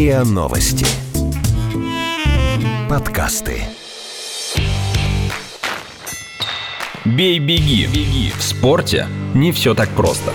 [0.00, 0.86] РИА Новости.
[2.88, 3.64] Подкасты.
[7.04, 7.86] Бей-беги.
[7.86, 8.32] Беги.
[8.34, 10.32] В спорте не все так просто.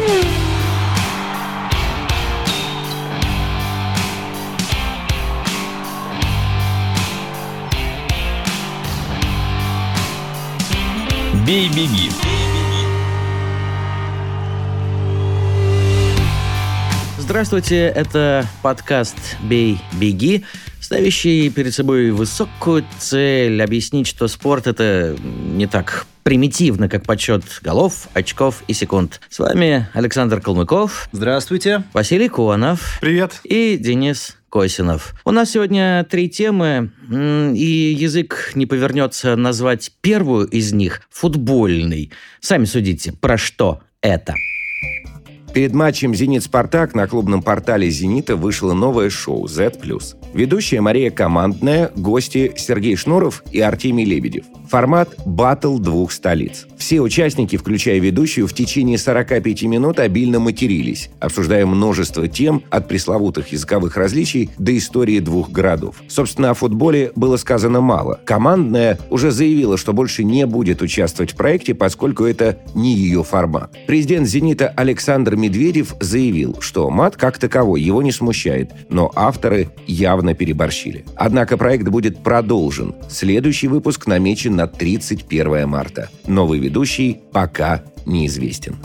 [11.43, 12.11] Бей-беги.
[17.35, 20.45] Здравствуйте, это подкаст «Бей, беги»,
[20.79, 28.07] ставящий перед собой высокую цель объяснить, что спорт— это не так примитивно, как подсчет голов,
[28.13, 29.19] очков и секунд.
[29.27, 31.09] С вами Александр Калмыков.
[31.11, 31.83] Здравствуйте.
[31.91, 32.99] Василий Куанов.
[33.01, 33.41] Привет.
[33.43, 35.13] И Денис Косинов.
[35.25, 42.13] У нас сегодня три темы, и язык не повернется назвать первую из них футбольной.
[42.39, 44.35] Сами судите, про что это.
[45.55, 49.71] Перед матчем «Зенит-Спартак» на клубном портале «Зенита» вышло новое шоу «Z+.»
[50.33, 54.43] Ведущая Мария Командная, гости Сергей Шнуров и Артемий Лебедев.
[54.69, 56.67] Формат «Баттл двух столиц».
[56.77, 63.53] Все участники, включая ведущую, в течение 45 минут обильно матерились, обсуждая множество тем от пресловутых
[63.53, 66.01] языковых различий до истории двух городов.
[66.09, 68.19] Собственно, о футболе было сказано мало.
[68.25, 73.71] Командная уже заявила, что больше не будет участвовать в проекте, поскольку это не ее формат.
[73.87, 80.33] Президент «Зенита» Александр Медведев заявил, что мат как таковой его не смущает, но авторы явно
[80.33, 81.05] переборщили.
[81.15, 82.95] Однако проект будет продолжен.
[83.09, 86.09] Следующий выпуск намечен на 31 марта.
[86.25, 88.75] Новый ведущий пока неизвестен.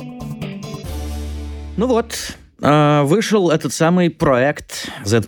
[1.78, 5.22] Ну вот, а, вышел этот самый проект Z+,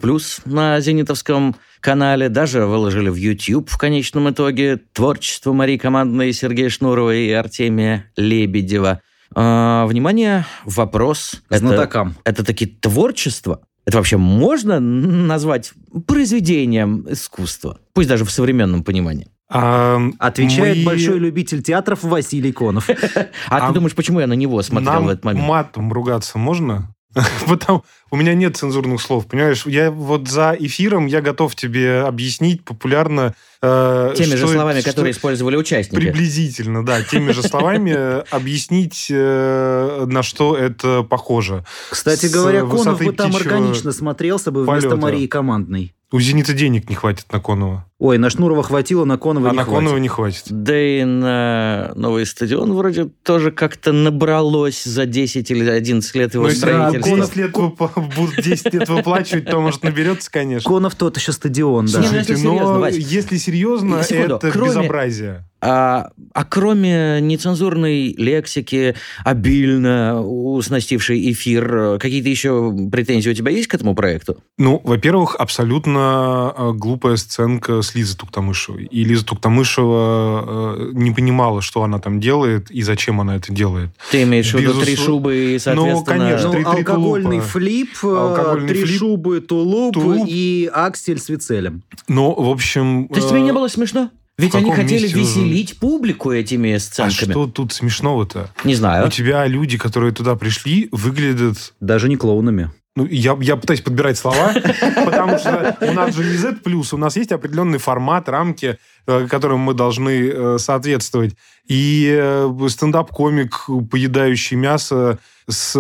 [0.44, 7.14] на Зенитовском канале, даже выложили в YouTube в конечном итоге творчество Марии Командной, Сергея Шнурова
[7.14, 9.00] и Артемия Лебедева.
[9.34, 11.42] А, внимание, вопрос.
[11.50, 12.16] Знатокам.
[12.24, 13.60] Это, это таки творчество?
[13.84, 15.72] Это вообще можно назвать
[16.06, 17.78] произведением искусства?
[17.94, 19.28] Пусть даже в современном пониманении.
[19.54, 22.88] А, Отвечает мы- большой любитель театров Василий Конов.
[22.88, 22.94] А,
[23.50, 25.46] А ты думаешь, почему я на него смотрел в этот момент?
[25.46, 26.91] матом ругаться можно?
[27.46, 29.64] Потому у меня нет цензурных слов, понимаешь?
[29.66, 33.34] Я вот за эфиром я готов тебе объяснить популярно.
[33.60, 36.00] э, Теми же что- словами, что- которые использовали участники.
[36.00, 37.92] Приблизительно, да, теми же словами
[38.34, 41.64] объяснить, э, на что это похоже.
[41.90, 44.96] Кстати С говоря, Конов бы там органично смотрелся бы вместо полета.
[44.96, 45.94] Марии Командной.
[46.10, 47.86] У «Зенита» денег не хватит на Конова.
[48.04, 49.78] Ой, на Шнурова хватило, на Конова А не на хватит.
[49.78, 50.42] Конова не хватит.
[50.48, 56.42] Да и на новый стадион вроде тоже как-то набралось за 10 или 11 лет его
[56.42, 57.16] Ну, если строительства.
[57.16, 60.68] 10 лет, выпла- будут 10 лет выплачивать, то, может, наберется, конечно.
[60.68, 61.98] Конов тот еще стадион, да.
[61.98, 65.44] Ну, если Слушайте, серьезно, но если серьезно, это безобразие.
[65.64, 73.74] А, а кроме нецензурной лексики, обильно уснастившей эфир, какие-то еще претензии у тебя есть к
[73.74, 74.38] этому проекту?
[74.58, 78.84] Ну, во-первых, абсолютно э, глупая сценка с Лизой Туктамышевой.
[78.86, 80.44] И Лиза Туктамышева
[80.78, 83.90] э, не понимала, что она там делает и зачем она это делает.
[84.10, 86.04] Ты имеешь в виду три шубы и, соответственно...
[86.18, 87.46] конечно, Ну, три- три алкогольный тулупа.
[87.48, 90.26] флип, э, Алкогольный три флип, шубы, тулуп, тулуп.
[90.28, 91.82] и аксель с вицелем.
[92.08, 93.08] Но, в общем...
[93.08, 94.10] То есть э, тебе не было смешно?
[94.38, 95.20] Ведь они хотели месте уже?
[95.26, 97.30] веселить публику этими А сценками.
[97.30, 98.50] что тут смешного-то?
[98.64, 99.06] Не знаю.
[99.06, 102.70] У тебя люди, которые туда пришли, выглядят Даже не клоунами.
[102.94, 104.52] Ну, я, я пытаюсь подбирать слова,
[105.04, 106.56] потому что у нас же не Z+,
[106.92, 111.34] у нас есть определенный формат, рамки, э, которым мы должны э, соответствовать.
[111.66, 115.72] И э, стендап-комик, поедающий мясо с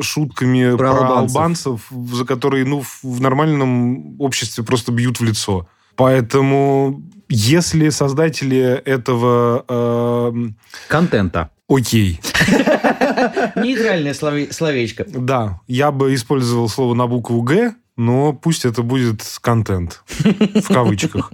[0.00, 1.36] шутками Про про, албанцев.
[1.36, 5.68] албанцев, за которые ну, в- нормальном обществе просто бьют в лицо.
[5.96, 10.34] Поэтому, если создатели этого...
[10.88, 11.50] Контента.
[11.68, 12.20] Окей.
[13.56, 15.04] Нейтральное слове- словечко.
[15.08, 21.32] Да, я бы использовал слово на букву «Г», но пусть это будет контент, в кавычках.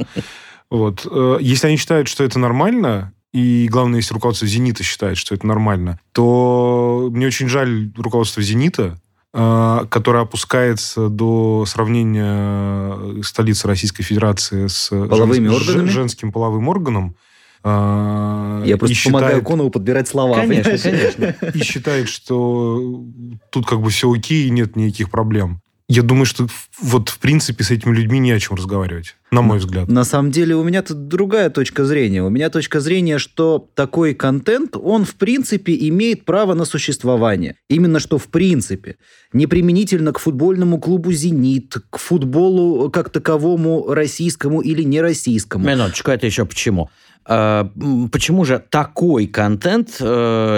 [0.71, 1.07] Вот.
[1.11, 5.47] Э, Если они считают, что это нормально, и главное, если руководство «Зенита» считает, что это
[5.47, 8.99] нормально, то мне очень жаль руководство «Зенита»,
[9.33, 15.89] э, которое опускается до сравнения столицы Российской Федерации с Половыми женс- органами?
[15.89, 17.17] ж- женским половым органом.
[17.65, 20.37] Э, Я просто считает- помогаю Конову подбирать слова.
[20.41, 21.35] Конечно, конечно.
[21.55, 23.05] и считает, что
[23.51, 25.61] тут как бы все окей, и нет никаких проблем.
[25.93, 26.47] Я думаю, что
[26.81, 29.89] вот в принципе с этими людьми не о чем разговаривать, на мой взгляд.
[29.89, 32.23] На самом деле у меня тут другая точка зрения.
[32.23, 37.57] У меня точка зрения, что такой контент, он в принципе имеет право на существование.
[37.69, 38.99] Именно что в принципе.
[39.33, 45.67] Не применительно к футбольному клубу «Зенит», к футболу как таковому российскому или нероссийскому.
[45.69, 46.89] Минуточку, это еще почему?
[47.27, 47.69] А,
[48.11, 50.05] почему же такой контент э,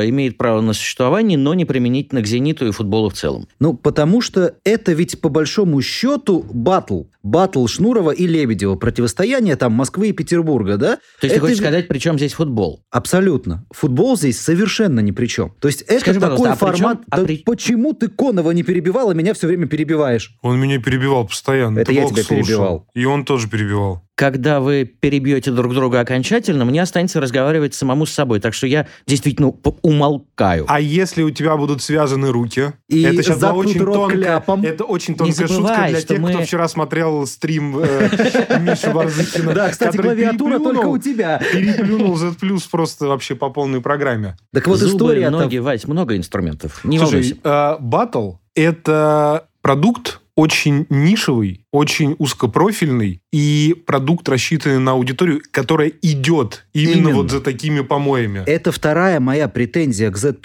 [0.08, 3.46] имеет право на существование, но не применительно к «Зениту» и футболу в целом?
[3.58, 7.02] Ну, потому что это ведь по большому счету батл.
[7.24, 8.74] Батл Шнурова и Лебедева.
[8.74, 10.96] Противостояние там Москвы и Петербурга, да?
[10.96, 12.82] То есть Это ты хочешь ведь- сказать, при чем здесь футбол?
[12.90, 13.64] Абсолютно.
[13.70, 15.52] Футбол здесь совершенно ни при чем.
[15.60, 16.98] То есть это Скажи, такой а при чем- формат...
[17.10, 20.34] а Да при- Почему ты Конова не перебивал, а меня все время перебиваешь?
[20.42, 21.78] Он меня перебивал постоянно.
[21.78, 22.36] Это Ты я тебя слушал.
[22.44, 22.86] перебивал.
[22.94, 24.02] И он тоже перебивал.
[24.22, 28.38] Когда вы перебьете друг друга окончательно, мне останется разговаривать самому с собой.
[28.38, 29.48] Так что я действительно
[29.82, 30.64] умолкаю.
[30.68, 32.72] А если у тебя будут связаны руки?
[32.88, 34.62] И это сейчас была очень тонкая, кляпом.
[34.62, 38.92] это очень тонкая шутка забывай, для что тех, кто мы- вчера смотрел стрим э, Миши
[38.92, 39.54] Барзыкина.
[39.54, 41.42] Да, кстати, клавиатура только у тебя.
[41.52, 42.34] Переплюнул Z
[42.70, 44.36] просто вообще по полной программе.
[44.54, 46.84] Так вот история ноги, Вась, много инструментов.
[46.84, 47.34] Не волнуйся.
[47.34, 55.90] Слушай, э, Battle— это продукт очень нишевый, очень узкопрофильный и продукт, рассчитанный на аудиторию, которая
[56.02, 57.14] идет именно, Именно.
[57.16, 58.42] вот за такими помоями.
[58.46, 60.36] Это вторая моя претензия к Z+.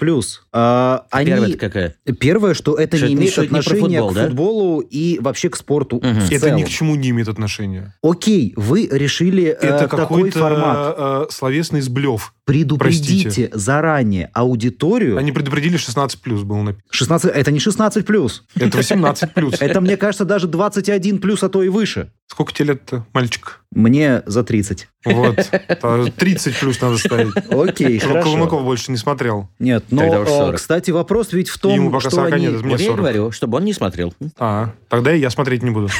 [0.52, 1.26] А, они...
[1.30, 1.94] Первая-то какая?
[2.18, 4.26] Первое, что это Что не это имеет не отношения футбол, к да?
[4.26, 6.20] футболу и вообще к спорту Мгм.
[6.20, 6.56] в это целом.
[6.56, 7.94] ни к чему не имеет отношения.
[8.02, 10.94] Окей, вы решили э, Это такой какой-то формат.
[10.98, 12.32] э, словесный сблев.
[12.46, 13.50] Предупредите простите.
[13.52, 15.18] заранее аудиторию.
[15.18, 16.88] Они предупредили 16 плюс было написано.
[16.90, 18.44] 16, это не 16 плюс.
[18.56, 19.54] Это 18 плюс.
[19.60, 22.10] Это, мне кажется, даже 21 плюс, а то и выше.
[22.26, 23.60] Сколько тебе лет-то, мальчик?
[23.72, 24.88] Мне за 30.
[25.04, 25.50] Вот.
[25.82, 27.34] А 30 плюс надо ставить.
[27.50, 28.30] Окей, Чтобы хорошо.
[28.30, 29.48] Колмаков больше не смотрел.
[29.58, 30.56] Нет, но, э, 40.
[30.56, 32.46] кстати, вопрос ведь в том, Ему пока что 40 они...
[32.48, 32.96] нет, мне я и 40.
[32.98, 34.14] говорю, чтобы он не смотрел.
[34.38, 35.88] А, тогда и я смотреть не буду.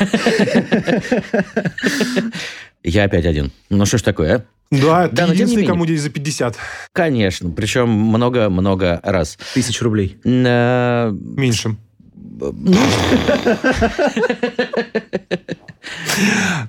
[2.84, 3.52] Я опять один.
[3.70, 4.44] Ну что ж такое, а?
[4.70, 6.56] Да, Да, ты единственный, кому здесь за 50.
[6.92, 9.38] Конечно, причем много-много раз.
[9.54, 10.18] Тысяч рублей.
[10.24, 11.76] Э, Меньше.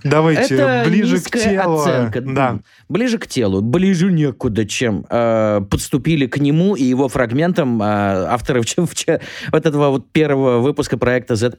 [0.03, 1.79] Давайте, Это ближе к телу.
[1.79, 2.21] оценка.
[2.21, 2.59] Да.
[2.87, 3.61] Ближе к телу.
[3.61, 9.19] Ближе некуда, чем э, подступили к нему и его фрагментам э, авторы вчера, вчера-
[9.51, 11.51] вот этого вот первого выпуска проекта Z+.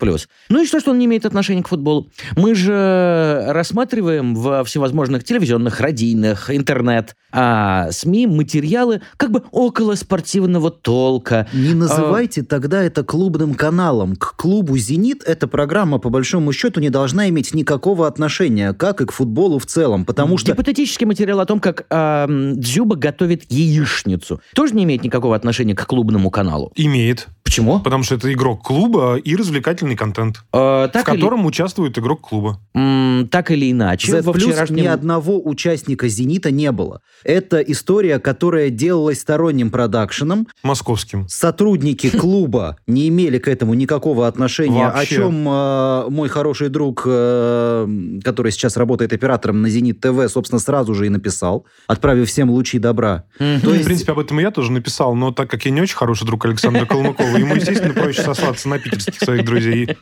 [0.48, 2.08] Ну и что, что он не имеет отношения к футболу?
[2.36, 10.70] Мы же рассматриваем во всевозможных телевизионных, радийных, интернет, а, СМИ материалы как бы около спортивного
[10.70, 11.46] толка.
[11.52, 13.99] Не называйте тогда это клубным каналом.
[14.16, 19.06] К клубу «Зенит» эта программа, по большому счету, не должна иметь никакого отношения, как и
[19.06, 20.52] к футболу в целом, потому что...
[20.52, 25.86] Гипотетический материал о том, как эм, Дзюба готовит яичницу, тоже не имеет никакого отношения к
[25.86, 26.72] клубному каналу.
[26.74, 27.28] Имеет.
[27.42, 27.80] Почему?
[27.80, 32.20] Потому что это игрок клуба и развлекательный контент, Э, в так, или, котором участвует игрок
[32.28, 32.60] клуба.
[32.74, 34.76] м, так или иначе, Z+, во вчерашнем...
[34.76, 37.00] ни одного участника «Зенита» не было.
[37.24, 40.46] Это история, которая делалась сторонним продакшеном.
[40.62, 41.26] Московским.
[41.28, 45.16] Сотрудники клуба не имели к этому никакого отношения, о Вообще.
[45.16, 47.88] чем э, мой хороший друг, э,
[48.24, 52.78] который сейчас работает оператором на «Зенит ТВ», собственно, сразу же и написал, отправив всем лучи
[52.78, 53.24] добра.
[53.38, 53.60] Мгм.
[53.60, 55.70] То Ну, В есть- принципе, об этом и я тоже написал, но так как я
[55.70, 59.96] не очень хороший друг Александра Колмакова, ему, естественно, проще сослаться на питерских своих друзей.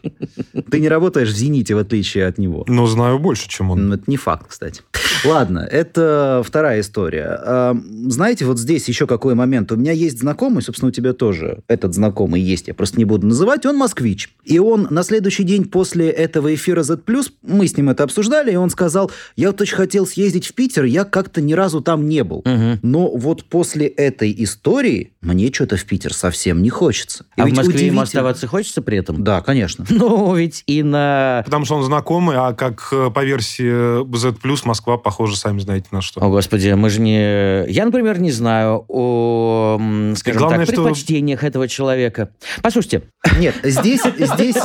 [0.70, 2.64] Ты не работаешь в «Зените», в отличие от него.
[2.68, 3.92] Но знаю больше, чем он.
[3.92, 4.82] Это не факт, кстати.
[5.24, 7.38] Ладно, это вторая история.
[7.40, 7.76] А,
[8.06, 9.72] Знаете, вот здесь еще какой момент.
[9.72, 13.26] У меня есть знакомый, собственно, у тебя тоже этот знакомый есть, я просто не буду
[13.26, 14.34] называть, он москвич.
[14.44, 16.98] И он на следующий день после этого эфира Z+,
[17.42, 20.84] мы с ним это обсуждали, и он сказал, я вот очень хотел съездить в Питер,
[20.84, 22.42] я как-то ни разу там не был.
[22.44, 22.78] Мгм.
[22.82, 27.26] Но вот после этой истории мне что-то в Питер совсем не хочется.
[27.36, 29.22] И А в Москве ему удивительно- оставаться хочется при этом?
[29.22, 29.84] Да, конечно.
[29.98, 31.42] Ну, ведь и на...
[31.44, 36.00] Потому что он знакомый, а как э, по версии Z+, Москва похожа, сами знаете на
[36.00, 36.20] что.
[36.20, 37.68] О, господи, мы же не...
[37.70, 39.78] Я, например, не знаю о,
[40.16, 42.30] скажем главное, так, что- предпочтениях этого человека.
[42.62, 43.02] Послушайте,
[43.38, 44.56] Нет, здесь, здесь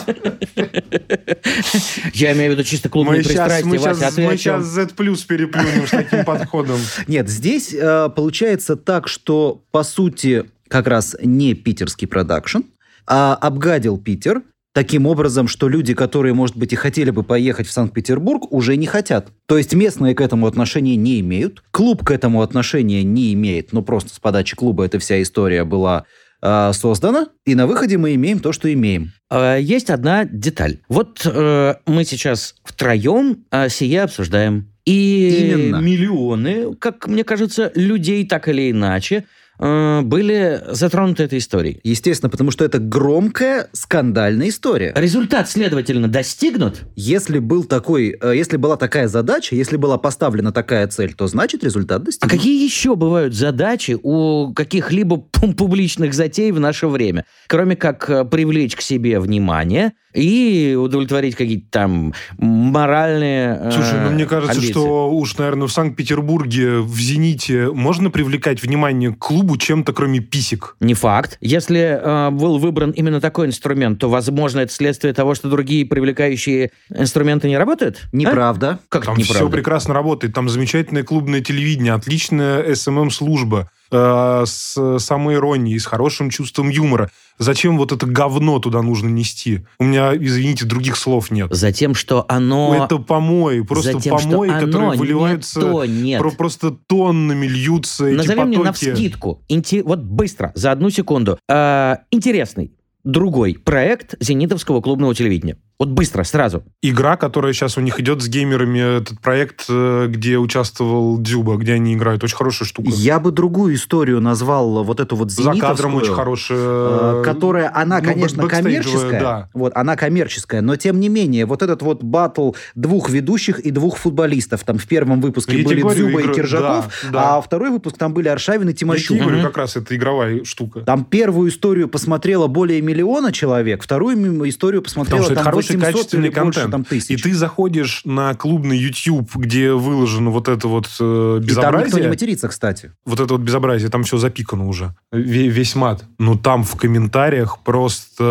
[2.13, 4.87] я имею в виду чисто клубные Мы сейчас, пристрастия, мы, Вася, сейчас, мы сейчас Z+,
[5.27, 6.79] переплюнем с таким подходом.
[7.07, 12.61] Нет, здесь э, получается так, что по сути как раз не питерский продакшн,
[13.05, 14.41] а обгадил Питер
[14.73, 18.87] таким образом, что люди, которые, может быть, и хотели бы поехать в Санкт-Петербург, уже не
[18.87, 19.27] хотят.
[19.45, 23.83] То есть местные к этому отношения не имеют, клуб к этому отношения не имеет, ну
[23.83, 26.05] просто с подачи клуба эта вся история была
[26.41, 29.11] э, создана, и на выходе мы имеем то, что имеем.
[29.29, 30.79] Э, Есть одна деталь.
[30.89, 34.69] Вот э, мы сейчас втроем э, сие обсуждаем.
[34.85, 35.77] И Именно.
[35.77, 39.25] миллионы, как мне кажется, людей так или иначе
[39.63, 41.79] э, были затронуты этой историей.
[41.83, 44.93] Естественно, потому что это громкая, скандальная история.
[44.95, 46.81] Результат, следовательно, достигнут.
[46.95, 51.63] Если был такой, э, если была такая задача, если была поставлена такая цель, то значит
[51.63, 52.31] результат А достигнут.
[52.31, 57.25] какие еще бывают задачи у каких-либо пу- публичных затей в наше время?
[57.47, 64.11] Кроме как э, привлечь к себе внимание и удовлетворить какие-то там моральные э, Слушай, ну
[64.11, 64.71] мне кажется, амбиции.
[64.71, 70.75] что уж, наверное, в Санкт-Петербурге, в «Зените» можно привлекать внимание к клубу чем-то, кроме писек?
[70.79, 71.37] Не факт.
[71.41, 76.71] Если э, был выбран именно такой инструмент, то, возможно, это следствие того, что другие привлекающие
[76.89, 78.01] инструменты не работают?
[78.03, 78.15] А?
[78.15, 78.79] Неправда.
[78.89, 79.55] Как Там это все неправда?
[79.57, 80.33] прекрасно работает.
[80.33, 87.09] Там замечательное клубное телевидение, отличная СММ-служба э, с самоиронией, с хорошим чувством юмора.
[87.39, 89.65] Зачем вот это говно туда нужно нести?
[89.79, 91.47] У меня, извините, других слов нет.
[91.51, 92.85] Затем, что оно...
[92.85, 96.19] это помои, просто затем, помои, которые не выливаются, то, нет.
[96.21, 98.85] про- просто тоннами льются эти Назови мне потоки.
[98.85, 99.41] навскидку.
[99.49, 101.39] Инте- Вот быстро, за одну секунду.
[101.49, 102.71] Э, интересный
[103.03, 105.57] другой проект зенитовского клубного телевидения.
[105.79, 106.63] Вот быстро, сразу.
[106.81, 111.73] Игра, которая сейчас у них идет с геймерами, этот проект, э, где участвовал Дзюба, где
[111.73, 112.89] они играют, очень хорошая штука.
[112.93, 115.69] Я бы другую историю назвал вот эту вот За зенитовскую.
[115.75, 116.57] кадром очень хорошая.
[116.59, 119.19] э, которая, она, ну, конечно, коммерческая.
[119.19, 119.49] да.
[119.53, 123.97] Вот, она коммерческая, но тем не менее, вот этот вот батл двух ведущих и двух
[123.97, 124.63] футболистов.
[124.63, 127.37] Там в первом выпуске Я были говорю, Дзюба игра- и Киржаков, да, да.
[127.37, 129.17] а второй выпуск там были Аршавин и Я Тимощук.
[129.17, 129.45] говорю, Мгм.
[129.47, 130.81] как раз это игровая штука.
[130.81, 134.13] Там первую историю посмотрело более миллиона человек, вторую
[134.47, 136.89] историю посмотрело Потому что это там хороший 800 качественный или больше контент.
[136.89, 136.97] там.
[137.09, 141.39] И ты заходишь на клубный YouTube, где выложено вот это вот э, И там никто
[141.39, 142.09] не безобразие.
[142.09, 142.91] матерится, кстати.
[143.05, 144.95] вот это вот безобразие, там все запикано уже.
[145.13, 146.03] Ве- Весь мат.
[146.19, 148.23] Но там в комментариях просто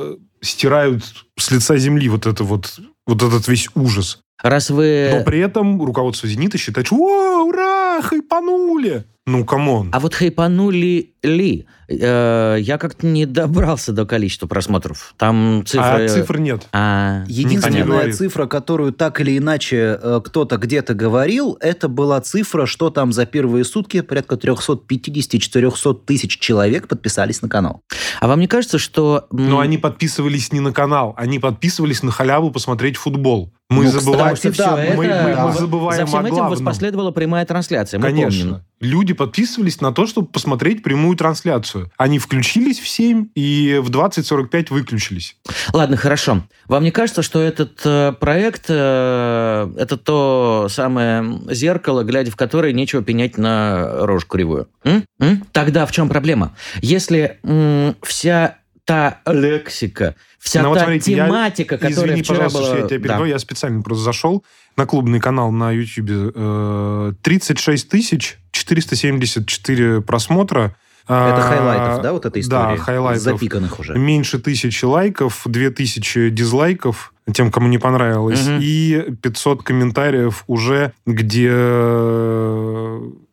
[0.00, 1.04] э, стирают
[1.38, 4.20] с лица земли вот это вот вот этот весь ужас.
[4.42, 5.10] Раз вы...
[5.12, 9.88] Но при этом руководство «Зенита» считает, что «О, ура, хайпанули!» Ну, come on.
[9.92, 11.66] А вот хайпанули ли?
[11.88, 15.14] Э, я как-то не добрался до количества просмотров.
[15.18, 16.04] Там цифры...
[16.04, 16.66] А цифр нет.
[16.72, 18.16] А, не Единственная говорит.
[18.16, 23.26] цифра, которую так или иначе э, кто-то где-то говорил, это была цифра, что там за
[23.26, 27.80] первые сутки порядка 350-400 тысяч человек подписались на канал.
[28.20, 29.26] а вам не кажется, что...
[29.30, 33.52] Но они подписывались не на канал, они подписывались на халяву посмотреть футбол.
[33.70, 34.36] Мы Ну, забываем...
[34.36, 35.22] Что да, все мы- это...
[35.42, 36.50] мы- мы забываем За всем о этим главном.
[36.52, 37.98] воспоследовала прямая трансляция.
[37.98, 38.24] Мы помним.
[38.28, 38.64] Конечно.
[38.80, 41.73] Люди подписывались на то, чтобы посмотреть прямую трансляцию.
[41.96, 45.36] Они включились в 7 и в 20.45 выключились.
[45.72, 46.42] Ладно, хорошо.
[46.66, 52.72] Вам не кажется, что этот э, проект э, это то самое зеркало, глядя в которое
[52.72, 54.68] нечего пенять на рожь кривую?
[54.84, 55.04] М?
[55.20, 55.44] М?
[55.52, 56.54] Тогда в чем проблема?
[56.80, 62.36] Если м, вся та лексика, вся Ну, вот та смотрите, я- тематика, которая Извини, вчера
[62.44, 62.68] пожалуйста, была...
[62.68, 63.02] что я тебя Да.
[63.04, 63.30] перебиваю.
[63.30, 64.44] Я специально просто зашел
[64.76, 66.32] на клубный канал на YouTube.
[66.34, 70.76] э, 36 тысяч 474 просмотра.
[71.06, 72.76] Это А, хайлайтов, да, вот эта история?
[72.76, 73.22] Да, хайлайтов.
[73.22, 73.94] Запиканных уже.
[73.98, 78.58] Меньше тысячи лайков, 2000 дизлайков тем, кому не понравилось, Мгм.
[78.62, 81.50] и 500 комментариев уже, где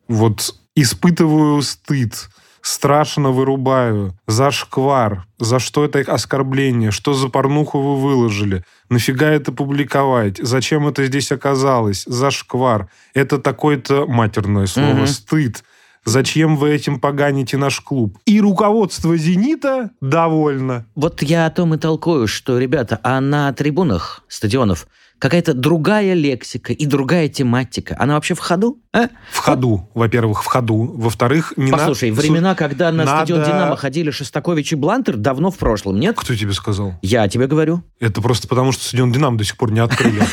[0.08, 2.28] вот испытываю стыд,
[2.60, 10.38] страшно вырубаю, зашквар, за что это оскорбление, что за порнуху вы выложили, нафига это публиковать,
[10.40, 15.06] зачем это здесь оказалось, зашквар, это такое-то матерное слово, Мгм.
[15.06, 15.64] стыд,
[16.04, 18.18] Зачем вы этим поганите наш клуб?
[18.26, 20.84] И руководство «Зенита» довольно.
[20.96, 24.88] Вот я о том и толкую, что, ребята, а на трибунах стадионов
[25.22, 27.94] какая-то другая лексика и другая тематика.
[27.96, 28.80] Она вообще в ходу?
[28.92, 29.06] А?
[29.30, 30.92] В ходу, во-первых, в ходу.
[30.96, 32.16] Во-вторых, не Послушай, на...
[32.16, 36.16] времена, когда на надо- стадион «Динамо» ходили Шостакович и Блантер, давно в прошлом, нет?
[36.18, 36.94] Кто тебе сказал?
[37.02, 37.84] Я тебе говорю.
[38.00, 40.22] Это просто потому, что стадион «Динамо» до сих пор не открыли.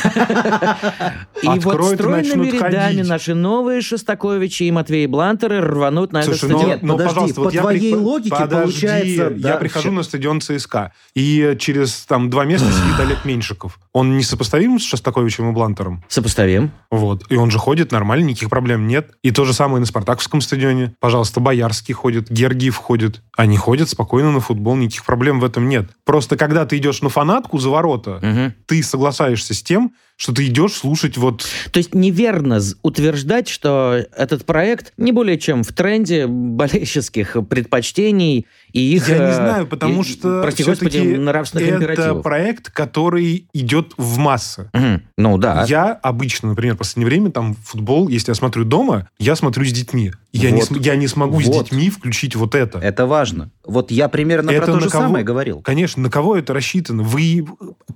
[1.42, 6.78] И вот стройными рядами наши новые Шостаковичи и Матвей Блантеры рванут на этот ну, стадион.
[6.82, 12.28] Ну, подожди, пожалуйста, по твоей логике получается, Я прихожу на стадион ЦСКА, и через там
[12.28, 13.78] два места сидит Олег Меньшиков.
[13.92, 16.04] Он не сопоставим с Шостаковичем и Блантером?
[16.08, 16.70] Сопоставим.
[16.90, 17.24] Вот.
[17.30, 19.12] И он же ходит нормально, никаких проблем нет.
[19.22, 20.94] И то же самое на Спартаковском стадионе.
[21.00, 23.22] Пожалуйста, Боярский ходит, Гергиев ходит.
[23.36, 25.90] Они ходят спокойно на футбол, никаких проблем в этом нет.
[26.04, 28.54] Просто когда ты идешь на фанатку за ворота, Мгм.
[28.66, 31.46] ты соглашаешься с тем, что ты идешь слушать вот...
[31.72, 38.96] То есть неверно утверждать, что этот проект не более чем в тренде болельщических предпочтений и
[38.96, 39.08] их...
[39.08, 42.22] Я не э, знаю, потому и, что Прости господи, нравственных Это императивов.
[42.22, 44.68] проект, который идет в массы.
[44.74, 45.02] Мгм.
[45.16, 45.64] Ну да.
[45.66, 49.72] Я обычно, например, в последнее время там футбол, если я смотрю дома, я смотрю с
[49.72, 50.12] детьми.
[50.32, 50.68] Я, не, Вот.
[50.68, 51.64] см- я не смогу с Вот.
[51.64, 52.78] детьми включить вот это.
[52.78, 53.50] Это важно.
[53.64, 55.04] Вот я примерно Это про то же кого?
[55.04, 55.62] самое говорил.
[55.62, 57.02] Конечно, на кого это рассчитано?
[57.02, 57.46] Вы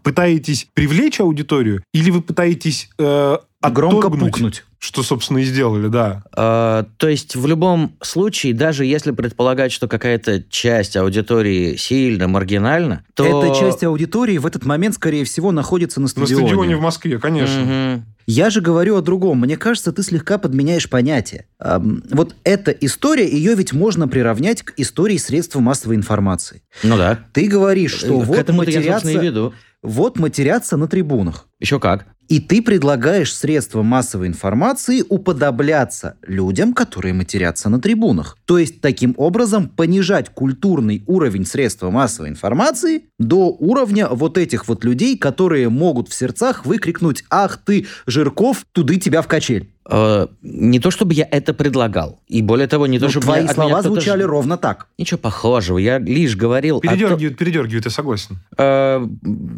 [0.03, 4.65] пытаетесь привлечь аудиторию или вы пытаетесь э, Громко пукнуть.
[4.79, 6.23] Что, собственно, и сделали, да.
[6.37, 13.05] Э, то есть в любом случае, даже если предполагать, что какая-то часть аудитории сильно маргинальна,
[13.15, 13.25] то...
[13.25, 16.47] Эта часть аудитории в этот момент, скорее всего, находится на На стадионе.
[16.47, 17.61] стадионе в Москве, конечно.
[17.63, 18.05] Мгм.
[18.27, 19.41] Я же говорю о другом.
[19.41, 21.47] Мне кажется, ты слегка подменяешь понятие.
[21.59, 26.63] Ам, вот эта история, ее ведь можно приравнять к истории средств массовой информации.
[26.83, 27.21] Ну да.
[27.33, 29.55] Ты говоришь, что К вот этому-то я, матерятся, веду.
[29.83, 31.47] вот матерятся на трибунах.
[31.65, 32.07] Еще как.
[32.29, 38.37] И ты предлагаешь средствам массовой информации уподобляться людям, которые матерятся на трибунах.
[38.47, 44.85] То есть, таким образом, понижать культурный уровень средств массовой информации до уровня вот этих вот
[44.85, 49.71] людей, которые могут в сердцах выкрикнуть «Ах ты, Жирков, туды тебя в качель».
[49.87, 52.19] Э, не то, чтобы я это предлагал.
[52.27, 54.87] И более того, не то, Ну, чтобы твои меня слова звучали ж- ровно так.
[54.99, 55.77] Ничего похожего.
[55.77, 56.79] Я лишь говорил...
[56.79, 58.39] о том- Передергивают, передергивают, я согласен.
[58.57, 59.07] Э,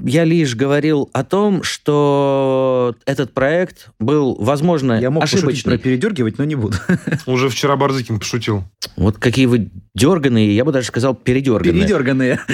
[0.05, 1.96] Я лишь говорил о том, что
[3.05, 5.73] этот проект был, возможно, Я мог ошибочный.
[5.73, 6.77] про передергивать, но не буду.
[7.27, 8.65] Уже вчера Барзыкин пошутил.
[8.97, 11.81] Вот какие вы дерганые, я бы даже сказал передерганные.
[11.81, 12.41] Передерганные.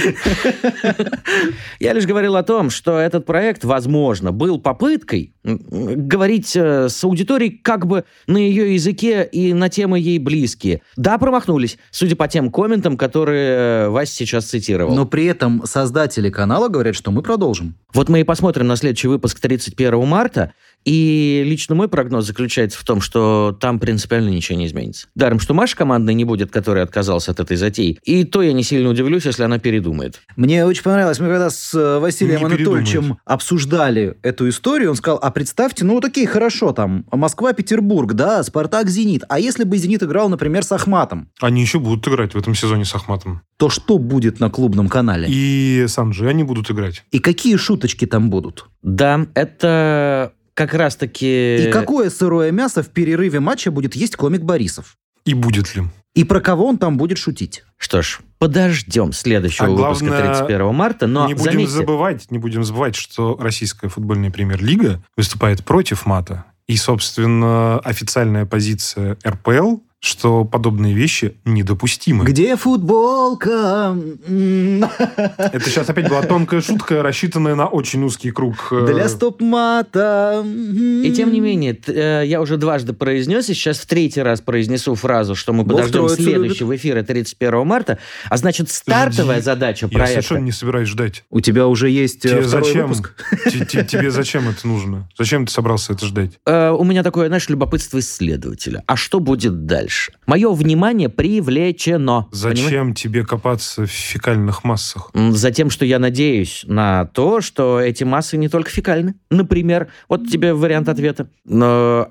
[1.80, 7.58] Я лишь говорил о том, что этот проект, возможно, был попыткой говорить э, с аудиторией
[7.58, 10.82] как бы на ее языке и на темы ей близкие.
[10.96, 14.94] Да, промахнулись, судя по тем комментам, которые э, Вася сейчас цитировал.
[14.94, 17.74] Но при этом создатели канала говорят, что мы продолжим.
[17.92, 22.84] Вот мы и посмотрим на следующий выпуск 31 марта, и лично мой прогноз заключается в
[22.84, 25.06] том, что там принципиально ничего не изменится.
[25.14, 27.98] Даром, что Маша командной не будет, который отказался от этой затеи.
[28.04, 30.20] И то я не сильно удивлюсь, если она передумает.
[30.36, 33.20] Мне очень понравилось, мы когда с э, Василием Не Анатольевичем передумает.
[33.24, 39.24] обсуждали эту историю, он сказал, а представьте, ну такие хорошо, там, Москва-Петербург, да, Спартак-Зенит.
[39.28, 42.84] А если бы Зенит играл, например, с Ахматом, Они еще будут играть в этом сезоне
[42.84, 43.42] с Ахматом.
[43.56, 45.28] то что будет на клубном канале?
[45.28, 47.04] И, И Санджи, они будут играть.
[47.22, 48.66] какие шуточки там будут?
[48.82, 51.68] Да, это как раз-таки...
[51.68, 54.96] И какое сырое мясо в перерыве матча будет есть комик Борисов?
[55.24, 55.84] И будет ли?
[56.14, 57.64] И про кого он там будет шутить?
[57.78, 62.38] Что ж, подождем следующего А выпуска главное, 31 марта, но не будем заметьте, забывать, не
[62.38, 66.44] будем забывать, что российская футбольная премьер-лига выступает против мата.
[66.66, 72.24] И, собственно, официальная позиция РПЛ, что подобные вещи недопустимы.
[72.24, 73.96] Где футболка?
[74.26, 78.56] Это сейчас опять была тонкая шутка, рассчитанная на очень узкий круг.
[78.72, 80.44] э, Для стоп-мата.
[80.44, 84.96] И тем не менее, э, я уже дважды произнес, и сейчас в третий раз произнесу
[84.96, 89.44] фразу, что мы Бог подождем следующего эфира 31 марта, а значит, стартовая Жди.
[89.44, 90.14] задача Я проекта...
[90.22, 91.22] совершенно не собираюсь ждать.
[91.30, 92.88] У тебя уже есть э, Тебе второй зачем?
[92.88, 93.14] выпуск?
[93.52, 95.08] Те- те- Тебе зачем это нужно?
[95.16, 96.32] Зачем ты собрался это ждать?
[96.44, 98.82] У меня такое, знаешь, любопытство исследователя.
[98.88, 99.91] А что будет дальше?
[100.26, 102.28] Мое внимание привлечено.
[102.30, 102.58] Понимаешь?
[102.60, 105.10] Зачем тебе копаться в фекальных массах?
[105.14, 109.14] Затем, что я надеюсь на то, что эти массы не только фекальны.
[109.30, 111.28] Например, вот тебе вариант ответа.
[111.44, 112.08] Но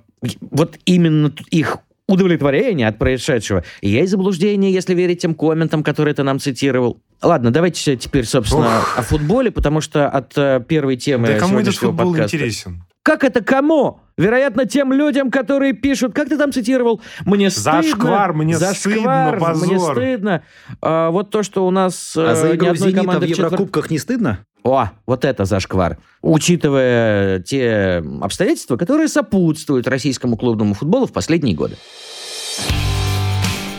[0.51, 6.39] вот именно их удовлетворение от происшедшего есть заблуждение, если верить тем комментам, которые ты нам
[6.39, 7.01] цитировал.
[7.21, 11.75] Ладно, давайте теперь, собственно, о футболе, потому что от э, первой темы Да кому этот
[11.75, 12.83] футбол подкаста- интересен?
[13.03, 13.99] Как это кому?
[14.17, 17.81] Вероятно, тем людям, которые пишут, как ты там цитировал, мне стыдно.
[17.81, 19.95] Зашквар, мне Зашквар, стыдно, мне позор.
[19.95, 20.43] стыдно.
[20.81, 23.29] А, вот то, что у нас А э, за ни игру «Зенита» в команды в
[23.29, 24.45] четвер- Еврокубках не стыдно?
[24.63, 25.97] О, вот это зашквар.
[26.21, 31.77] Учитывая те обстоятельства, которые сопутствуют российскому клубному футболу в последние годы.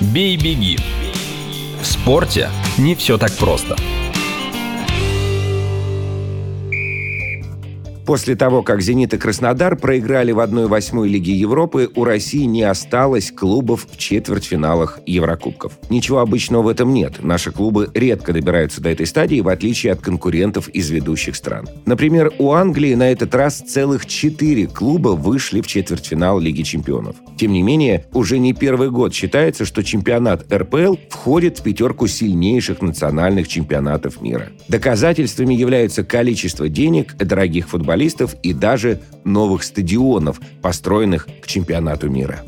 [0.01, 0.79] Бей-беги.
[1.81, 3.77] В спорте не все так просто.
[8.05, 13.31] После того, как «Зенит» и «Краснодар» проиграли в 1-8 Лиги Европы, у России не осталось
[13.31, 15.79] клубов в четвертьфиналах Еврокубков.
[15.89, 17.23] Ничего обычного в этом нет.
[17.23, 21.69] Наши клубы редко добираются до этой стадии, в отличие от конкурентов из ведущих стран.
[21.87, 27.17] Например, у Англии на этот раз целых четыре клуба вышли в четвертьфинал Лиги Чемпионов.
[27.39, 32.83] Тем не менее, уже не первый год считается, что чемпионат РПЛ входит в пятерку сильнейших
[32.83, 34.49] национальных чемпионатов мира.
[34.67, 37.93] Доказательствами являются количество денег, дорогих футболистов
[38.43, 42.41] и даже новых стадионов, построенных к чемпионату мира.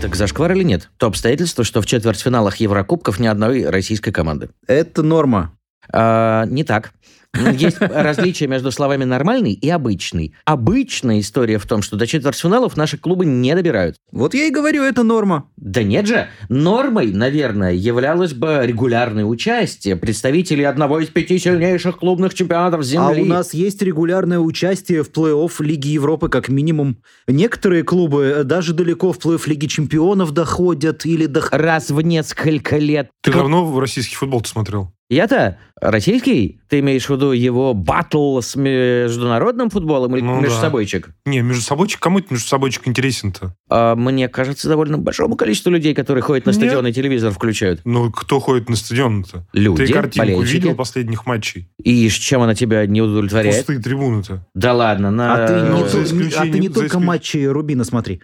[0.00, 0.88] Так зашквар или нет?
[0.96, 4.48] То обстоятельство, что в четвертьфиналах Еврокубков ни одной российской команды.
[4.66, 5.52] Это норма.
[5.92, 6.92] А, не так.
[7.34, 10.34] Есть различие между словами «нормальный» и «обычный».
[10.44, 13.96] Обычная история в том, что до четвертьфиналов наши клубы не добирают.
[14.10, 15.48] Вот я и говорю, это норма.
[15.56, 22.34] Да нет же, нормой, наверное, являлось бы регулярное участие представителей одного из пяти сильнейших клубных
[22.34, 23.20] чемпионатов Земли.
[23.20, 26.98] А у нас есть регулярное участие в плей-офф Лиги Европы как минимум.
[27.28, 31.50] Некоторые клубы э, даже далеко в плей-офф Лиги Чемпионов доходят или дох...
[31.52, 33.10] Раз в несколько лет.
[33.22, 34.92] Ты давно в российский футбол смотрел?
[35.10, 36.60] Я-то Российский?
[36.68, 40.60] Ты имеешь в виду его батл с международным футболом или Ну между да.
[40.60, 41.10] собойчик?
[41.24, 43.54] Не, между собойчик, кому это между собойчик интересен-то?
[43.68, 46.56] А, мне кажется, довольно большому количеству людей, которые ходят на Нет.
[46.60, 47.80] стадион и телевизор включают.
[47.84, 49.46] Ну, кто ходит на стадион-то?
[49.52, 50.54] Люди, Ты картинку болельщики.
[50.56, 51.68] видел последних матчей?
[51.82, 53.56] И с чем она тебя не удовлетворяет?
[53.56, 54.46] Пустые трибуны-то.
[54.54, 55.34] Да ладно, на...
[55.44, 57.84] А ты, ну, не, за то- исключением- а ты не за только исключ- матчи Рубина
[57.84, 58.20] смотри.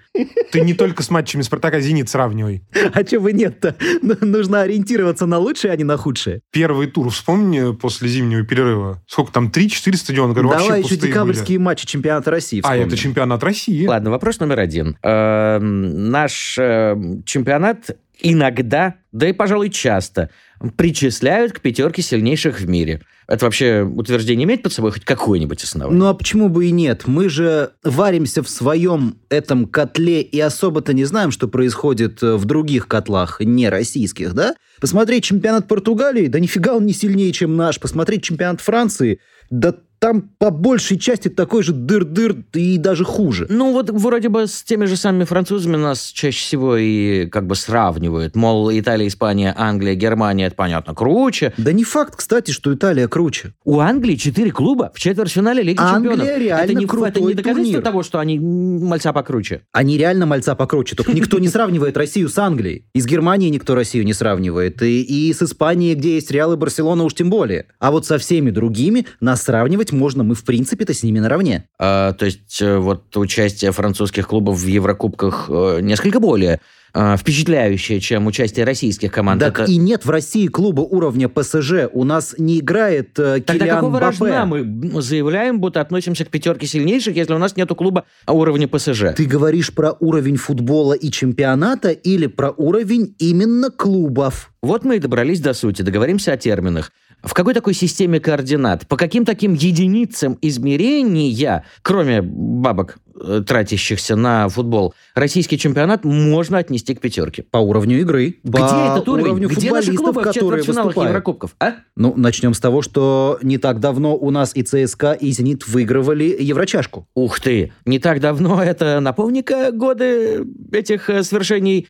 [0.52, 2.62] Ты не только с матчами Спартака Зенит сравнивай.
[2.92, 3.74] А чего вы нет-то?
[4.02, 6.40] Ну, Нужно ориентироваться на лучшее, а не на худшее.
[6.52, 7.45] Первый тур, вспомни,
[7.80, 9.02] после зимнего перерыва.
[9.06, 10.32] Сколько там, 3-4 стадиона?
[10.32, 12.66] Говорю, Давай вообще еще декабрьские матчи чемпионата России были.
[12.66, 12.88] А, вспомним.
[12.88, 13.86] это чемпионат России.
[13.86, 14.98] Ладно, вопрос номер один.
[15.02, 20.30] Эм, Наш эм, чемпионат иногда, да и, пожалуй, часто
[20.76, 23.02] причисляют к пятерке сильнейших в мире.
[23.28, 25.98] Это вообще утверждение имеет под собой хоть какое-нибудь основание?
[25.98, 27.02] Ну а почему бы и нет?
[27.06, 32.44] Мы же варимся в своем этом котле и особо-то не знаем, что происходит э, в
[32.44, 34.54] других котлах, не российских, да?
[34.80, 37.80] Посмотреть чемпионат Португалии, да нифига он не сильнее, чем наш.
[37.80, 43.46] Посмотреть чемпионат Франции, да там по большей части такой же дыр-дыр и даже хуже.
[43.48, 47.54] Ну, вот вроде бы с теми же самыми французами нас чаще всего и как бы
[47.54, 48.36] сравнивают.
[48.36, 51.52] Мол, Италия, Испания, Англия, Германия, это понятно, круче.
[51.56, 53.54] Да не факт, кстати, что Италия круче.
[53.64, 56.38] У Англии четыре клуба в четвертьфинале Лиги Англия Чемпионов.
[56.38, 57.82] реально это не, это крутой не доказательство турнир.
[57.82, 59.62] того, что они мальца покруче.
[59.72, 62.84] Они реально мальца покруче, только никто не сравнивает Россию с Англией.
[62.94, 64.82] Из Германии никто Россию не сравнивает.
[64.82, 67.68] И, и с Испанией, где есть Реал и Барселона, уж тем более.
[67.78, 71.64] А вот со всеми другими нас сравнивать можно, мы в принципе-то с ними наравне.
[71.78, 76.60] А, то есть э, вот участие французских клубов в Еврокубках э, несколько более
[76.96, 79.40] э, впечатляющее, чем участие российских команд.
[79.40, 81.88] Так Это- и нет в России клуба уровня ПСЖ.
[81.92, 84.16] У нас не играет э, Тогда Килиан какого Мбаппе.
[84.18, 89.14] рожна мы заявляем, будто относимся к пятерке сильнейших, если у нас нету клуба уровня ПСЖ?
[89.14, 94.50] Ты говоришь про уровень футбола и чемпионата или про уровень именно клубов?
[94.62, 96.90] Вот мы и добрались до сути, договоримся о терминах.
[97.22, 98.86] В какой такой системе координат?
[98.86, 102.98] По каким таким единицам измерения, кроме бабок,
[103.46, 107.44] тратящихся на футбол, российский чемпионат можно отнести к пятерке?
[107.50, 108.36] По уровню игры.
[108.42, 109.26] Где по этот уровень?
[109.26, 111.10] уровню Где наши клубы в четвертьфиналах выступают.
[111.10, 111.56] Еврокубков?
[111.60, 111.74] А?
[111.96, 116.36] Ну, начнем с того, что не так давно у нас и ЦСКА, и «Зенит» выигрывали
[116.38, 117.08] Еврочашку.
[117.14, 117.72] Ух ты!
[117.84, 121.88] Не так давно это, напомни-ка, годы этих э, свершений.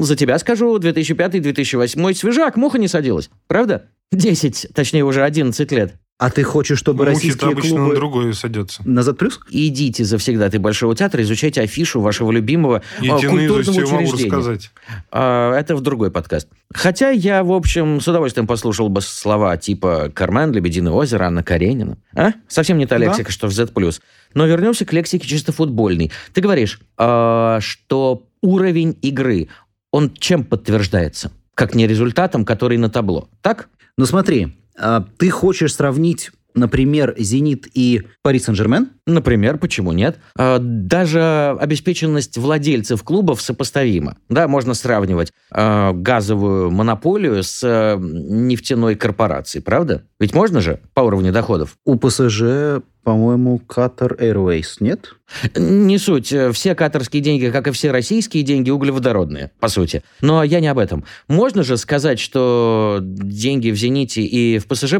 [0.00, 3.30] За тебя скажу, 2005-2008 свежак, муха не садилась.
[3.46, 3.88] Правда?
[4.12, 5.94] 10, точнее уже 11 лет.
[6.18, 7.88] А ты хочешь, чтобы Мухи-то российские обычно клубы...
[7.88, 8.82] на другое садятся.
[8.86, 9.14] На Z+.
[9.50, 14.12] Идите завсегда ты Большого театра, изучайте афишу вашего любимого Я тебе наизусть культурного ее могу
[14.16, 14.70] рассказать.
[15.10, 16.48] А, это в другой подкаст.
[16.72, 21.98] Хотя я, в общем, с удовольствием послушал бы слова типа «Кармен», «Лебединое озеро», «Анна Каренина».
[22.14, 22.32] А?
[22.48, 23.04] Совсем не та Да.
[23.04, 23.68] лексика, что в Z+.
[24.32, 26.10] Но вернемся к лексике чисто футбольной.
[26.32, 29.48] Ты говоришь, а, что уровень игры,
[29.90, 31.30] он чем подтверждается?
[31.54, 33.28] Как не результатом, который на табло.
[33.42, 33.68] Так?
[33.98, 34.50] Ну смотри, а,
[35.18, 38.88] ты хочешь сравнить, например, «Зенит» и «Пари Сен-Жермен»?
[39.06, 40.18] Например, почему нет?
[40.36, 44.16] А, Даже обеспеченность владельцев клубов сопоставима.
[44.28, 50.04] Да, можно сравнивать а, газовую монополию с а, нефтяной корпорацией, правда?
[50.18, 51.76] Ведь можно же по уровню доходов?
[51.84, 55.14] У ПСЖ, по-моему, Qatar Airways, нет?
[55.54, 56.34] Не суть.
[56.52, 60.02] Все катарские деньги, как и все российские деньги, углеводородные, по сути.
[60.20, 61.04] Но я не об этом.
[61.28, 64.94] Можно же сказать, что деньги в «Зените» и в ПСЖ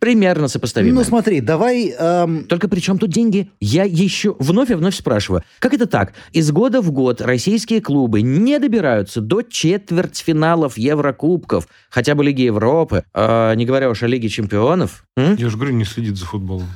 [0.00, 0.96] примерно сопоставимы?
[0.96, 1.94] Ну смотри, давай...
[1.96, 3.48] эм, Только при чем тут деньги?
[3.60, 5.44] Я еще вновь и вновь спрашиваю.
[5.60, 6.14] Как это так?
[6.32, 13.04] Из года в год российские клубы не добираются до четвертьфиналов Еврокубков, хотя бы Лиги Европы,
[13.14, 15.04] а, не говоря уж о Лиге Чемпионов.
[15.16, 15.36] М?
[15.36, 16.66] Я же говорю, не следит за футболом.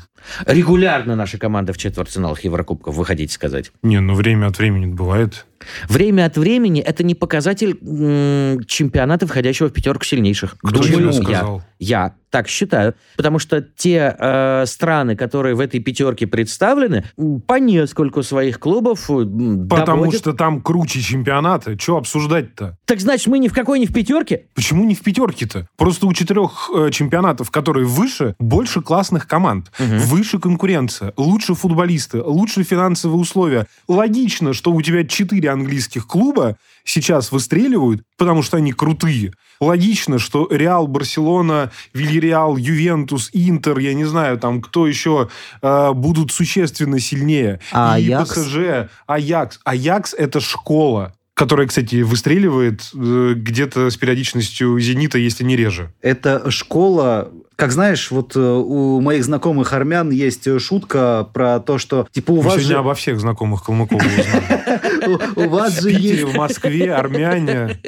[0.47, 0.76] Регулярно
[1.17, 3.73] наши команды в четвертьфиналах Еврокубков, вы хотите сказать?
[3.83, 5.47] Не, ну время от времени бывает.
[5.89, 10.57] Время от времени это не показатель м, чемпионата, входящего в пятерку сильнейших.
[10.63, 11.61] Кто Думаю, я.
[11.79, 12.95] Я так считаю.
[13.17, 17.05] Потому что те э, страны, которые в этой пятерке представлены,
[17.47, 19.67] по нескольку своих клубов Потому
[20.05, 21.79] доводят- что там круче чемпионата.
[21.79, 22.77] Что обсуждать-то?
[22.85, 24.47] Так значит, мы ни в какой не в пятерке?
[24.55, 25.67] Почему не в пятерке-то?
[25.77, 29.71] Просто у четырех э, чемпионатов, которые выше, больше классных команд.
[29.79, 33.67] Выше конкуренция, лучше футболисты, лучше финансовые условия.
[33.89, 39.33] Логично, что у тебя четыре английских клуба сейчас выстреливают, потому что они крутые.
[39.61, 45.29] Логично, что Реал, Барселона, Вильяреал, Ювентус, Интер, я не знаю, там кто еще
[45.63, 47.61] э, будут существенно сильнее.
[47.73, 48.31] А И Аякс?
[48.31, 48.59] ПСЖ,
[49.07, 49.61] Аякс.
[49.65, 51.15] Аякс– это школа.
[51.37, 55.93] Которая, кстати, выстреливает э, где-то с периодичностью «Зенита», если не реже.
[56.01, 62.07] Это школа как знаешь, вот э, у моих знакомых армян есть шутка про то, что
[62.13, 62.79] типа у Мы вас сегодня же...
[62.79, 64.87] обо всех знакомых Калмыкова узнаем.
[65.37, 66.25] У вас же есть...
[66.25, 67.81] в Москве, армяне.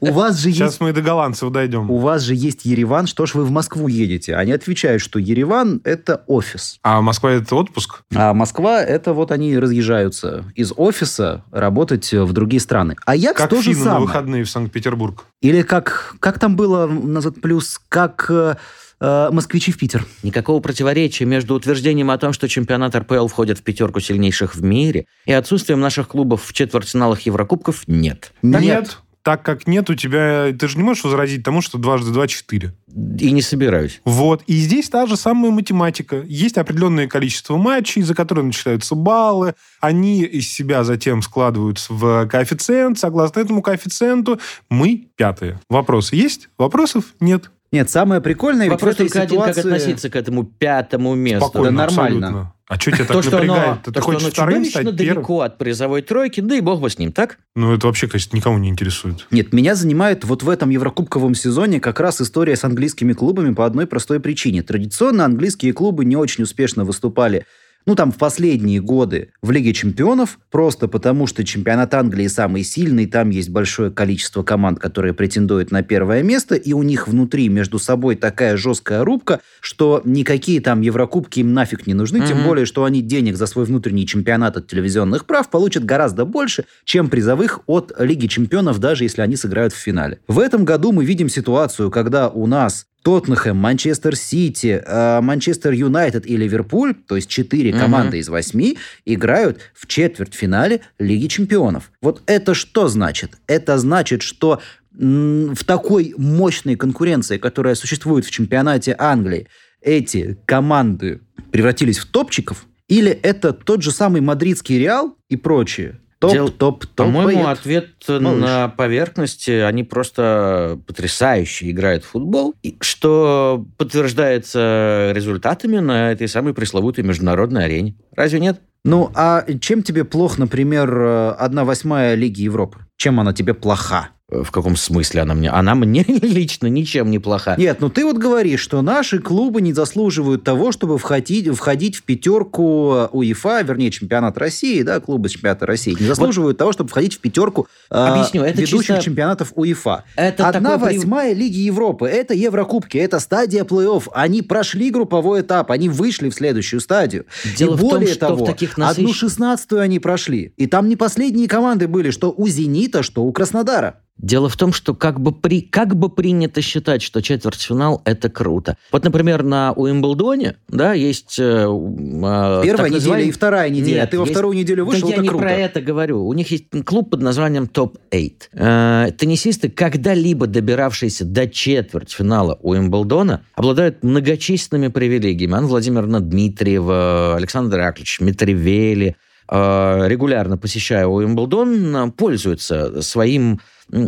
[0.00, 0.80] У вас же Сейчас есть...
[0.80, 1.90] мы и до голландцев дойдем.
[1.90, 4.34] У вас же есть Ереван, что ж вы в Москву едете?
[4.34, 6.78] Они отвечают, что Ереван– это офис.
[6.82, 8.02] А Москва– это отпуск?
[8.14, 12.85] А Москва– это вот они разъезжаются из офиса работать в другие страны.
[13.04, 14.06] А Якс Как то же финны на самое.
[14.06, 15.24] выходные в Санкт-Петербург.
[15.40, 18.56] Или как, как там было назад плюс, как э,
[19.00, 20.04] э, москвичи в Питер.
[20.22, 25.06] Никакого противоречия между утверждением о том, что чемпионат РПЛ входит в пятерку сильнейших в мире,
[25.24, 28.32] и отсутствием наших клубов в четвертьфиналах Еврокубков нет.
[28.42, 28.98] Нет.
[29.26, 30.52] Так как нет у тебя...
[30.56, 32.74] Ты же не можешь возразить тому, что дважды два– четыре.
[33.18, 34.00] И не собираюсь.
[34.04, 34.44] Вот.
[34.46, 36.22] И здесь та же самая математика.
[36.24, 39.54] Есть определенное количество матчей, за которые начисляются баллы.
[39.80, 43.00] Они из себя затем складываются в коэффициент.
[43.00, 44.38] Согласно этому коэффициенту
[44.70, 45.58] мы пятые.
[45.68, 46.48] Вопросы есть?
[46.56, 47.50] Вопросов нет.
[47.72, 49.70] Нет, самое прикольное, Вопрос только один, как ситуации...
[49.72, 51.48] относиться к этому пятому месту.
[51.48, 52.26] Спокойно, Да нормально.
[52.28, 52.52] абсолютно.
[52.68, 53.82] А что тебя То, так что оно, напрягает?
[53.84, 54.96] то, Ты что оно вторым стать первым?
[54.96, 57.38] далеко от призовой тройки, да и бог бы с ним, так?
[57.54, 59.26] Ну, это вообще, конечно, никому не интересует.
[59.30, 63.66] Нет, меня занимает вот в этом Еврокубковом сезоне как раз история с английскими клубами по
[63.66, 64.62] одной простой причине.
[64.64, 67.46] Традиционно английские клубы не очень успешно выступали
[67.86, 73.06] ну, там, в последние годы в Лиге чемпионов, просто потому что чемпионат Англии самый сильный,
[73.06, 77.78] там есть большое количество команд, которые претендуют на первое место, и у них внутри между
[77.78, 82.46] собой такая жесткая рубка, что никакие там Еврокубки им нафиг не нужны, тем Мгм.
[82.46, 87.08] более, что они денег за свой внутренний чемпионат от телевизионных прав получат гораздо больше, чем
[87.08, 90.18] призовых от Лиги чемпионов, даже если они сыграют в финале.
[90.26, 96.26] В этом году мы видим ситуацию, когда у нас Тоттенхэм, Манчестер Сити, э, Манчестер Юнайтед
[96.26, 97.80] и Ливерпуль, то есть четыре Мгм.
[97.80, 101.92] команды из восьми, играют в четвертьфинале Лиги Чемпионов.
[102.02, 103.38] Вот это что значит?
[103.46, 109.46] Это значит, что в такой мощной конкуренции, которая существует в чемпионате Англии,
[109.80, 111.20] эти команды
[111.52, 112.66] превратились в топчиков?
[112.88, 116.00] Или это тот же самый мадридский Реал и прочие?
[116.18, 116.96] Топ, Дел- топ, топ.
[116.96, 117.58] По-моему, поет.
[117.58, 118.40] ответ Малыш.
[118.40, 119.50] на поверхности.
[119.50, 127.96] Они просто потрясающе играют в футбол, что подтверждается результатами на этой самой пресловутой международной арене.
[128.16, 128.60] Разве нет?
[128.84, 132.78] Ну, а чем тебе плох, например, э, одна восьмая Лиги Европы?
[132.96, 134.10] Чем она тебе плоха?
[134.28, 135.50] Э, В каком смысле она мне?
[135.50, 137.54] Она мне лично ничем не плоха.
[137.56, 142.02] Нет, ну ты вот говоришь, что наши клубы не заслуживают того, чтобы входить, входить в
[142.02, 147.20] пятерку УЕФА, вернее, чемпионат России, да, клубы чемпионата России, не заслуживают того, чтобы входить в
[147.20, 150.04] пятерку э, Объясню, это ведущих чисто- чемпионатов УЕФА.
[150.16, 154.08] Это Одна такой восьмая Лиги Европы, это Еврокубки, это стадия плей-офф.
[154.12, 157.26] Они прошли групповой этап, они вышли в следующую стадию.
[157.56, 160.52] Дело И в том, более что того, в таких одну насыщ- шестнадцатую они прошли.
[160.56, 164.00] И там не последние команды были, что у «Зенита», что у «Краснодара».
[164.18, 168.78] Дело в том, что как бы, при, как бы принято считать, что четвертьфинал– это круто.
[168.90, 171.38] Вот, например, на Уимблдоне, да, есть...
[171.38, 173.96] э, э, Первая неделя и вторая неделя.
[173.96, 175.42] Нет, а ты во есть- вторую неделю вышел, да я это не круто.
[175.42, 176.26] про это говорю.
[176.26, 178.32] У них есть клуб под названием Топ-8.
[178.52, 185.54] Э, теннисисты, когда-либо добиравшиеся до четвертьфинала Уимблдона, обладают многочисленными привилегиями.
[185.54, 189.16] Анна Владимировна Дмитриева, Александр Яковлевич Митревели,
[189.48, 193.60] регулярно посещая Уимблдон, э, пользуются своим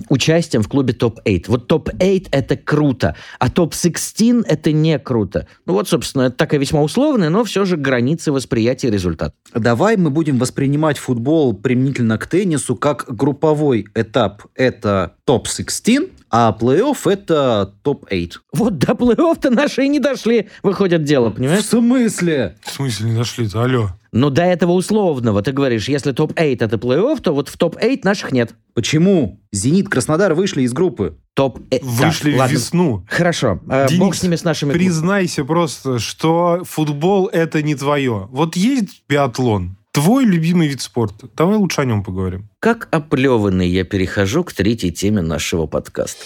[0.09, 1.45] участием в клубе топ-8.
[1.47, 5.47] Вот топ-8 это круто, а топ-16 это не круто.
[5.67, 9.35] Ну вот, собственно, это такая весьма условная, но все же границы восприятия результата.
[9.55, 14.43] Давай мы будем воспринимать футбол применительно к теннису как групповой этап.
[14.55, 18.33] Это топ-16, а плей-офф это топ-8.
[18.53, 21.65] Вот до плей-офф-то наши и не дошли, выходит дело, В понимаешь?
[21.65, 22.57] смысле?
[22.63, 23.63] В смысле не дошли-то?
[23.63, 23.91] Алло.
[24.13, 28.33] Но до этого условного ты говоришь, если топ-8 это плей-офф, то вот в топ-8 наших
[28.33, 28.55] нет.
[28.75, 29.41] Почему?
[29.51, 31.17] «Зенит», «Краснодар» вышли из группы.
[31.35, 32.55] Топ э, Вышли так, в ладно.
[32.55, 33.07] весну.
[33.09, 34.73] Хорошо, э, Денис, бог с ними, с нашими...
[34.73, 38.29] Признайся просто, что футбол это не твое.
[38.31, 41.29] Вот есть биатлон, твой любимый вид спорта.
[41.37, 42.49] Давай лучше о нем поговорим.
[42.61, 46.25] Как оплеванный я перехожу к третьей теме нашего подкаста.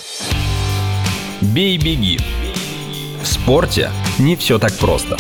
[1.41, 2.19] Бей-беги.
[3.23, 5.17] В спорте не все так просто.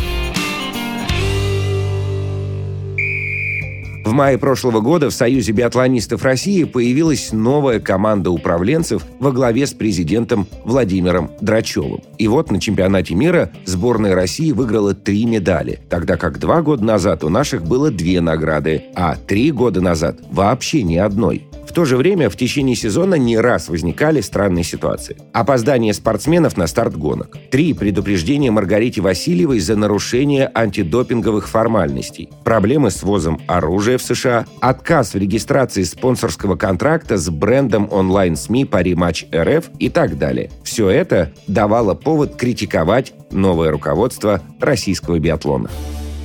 [4.04, 9.72] В мае прошлого года в Союзе биатлонистов России появилась новая команда управленцев во главе с
[9.72, 12.02] президентом Владимиром Драчевым.
[12.18, 17.22] И вот на чемпионате мира сборная России выиграла три медали, тогда как два года назад
[17.22, 21.46] у наших было две награды, а три года назад вообще ни одной.
[21.72, 25.16] В то же время в течение сезона не раз возникали странные ситуации.
[25.32, 27.38] Опоздание спортсменов на старт гонок.
[27.50, 32.28] Три предупреждения Маргарите Васильевой за нарушение антидопинговых формальностей.
[32.44, 34.44] Проблемы с ввозом оружия в США.
[34.60, 40.50] Отказ в регистрации спонсорского контракта с брендом онлайн-СМИ «Пари Матч РФ» и так далее.
[40.64, 45.70] Все это давало повод критиковать новое руководство российского биатлона.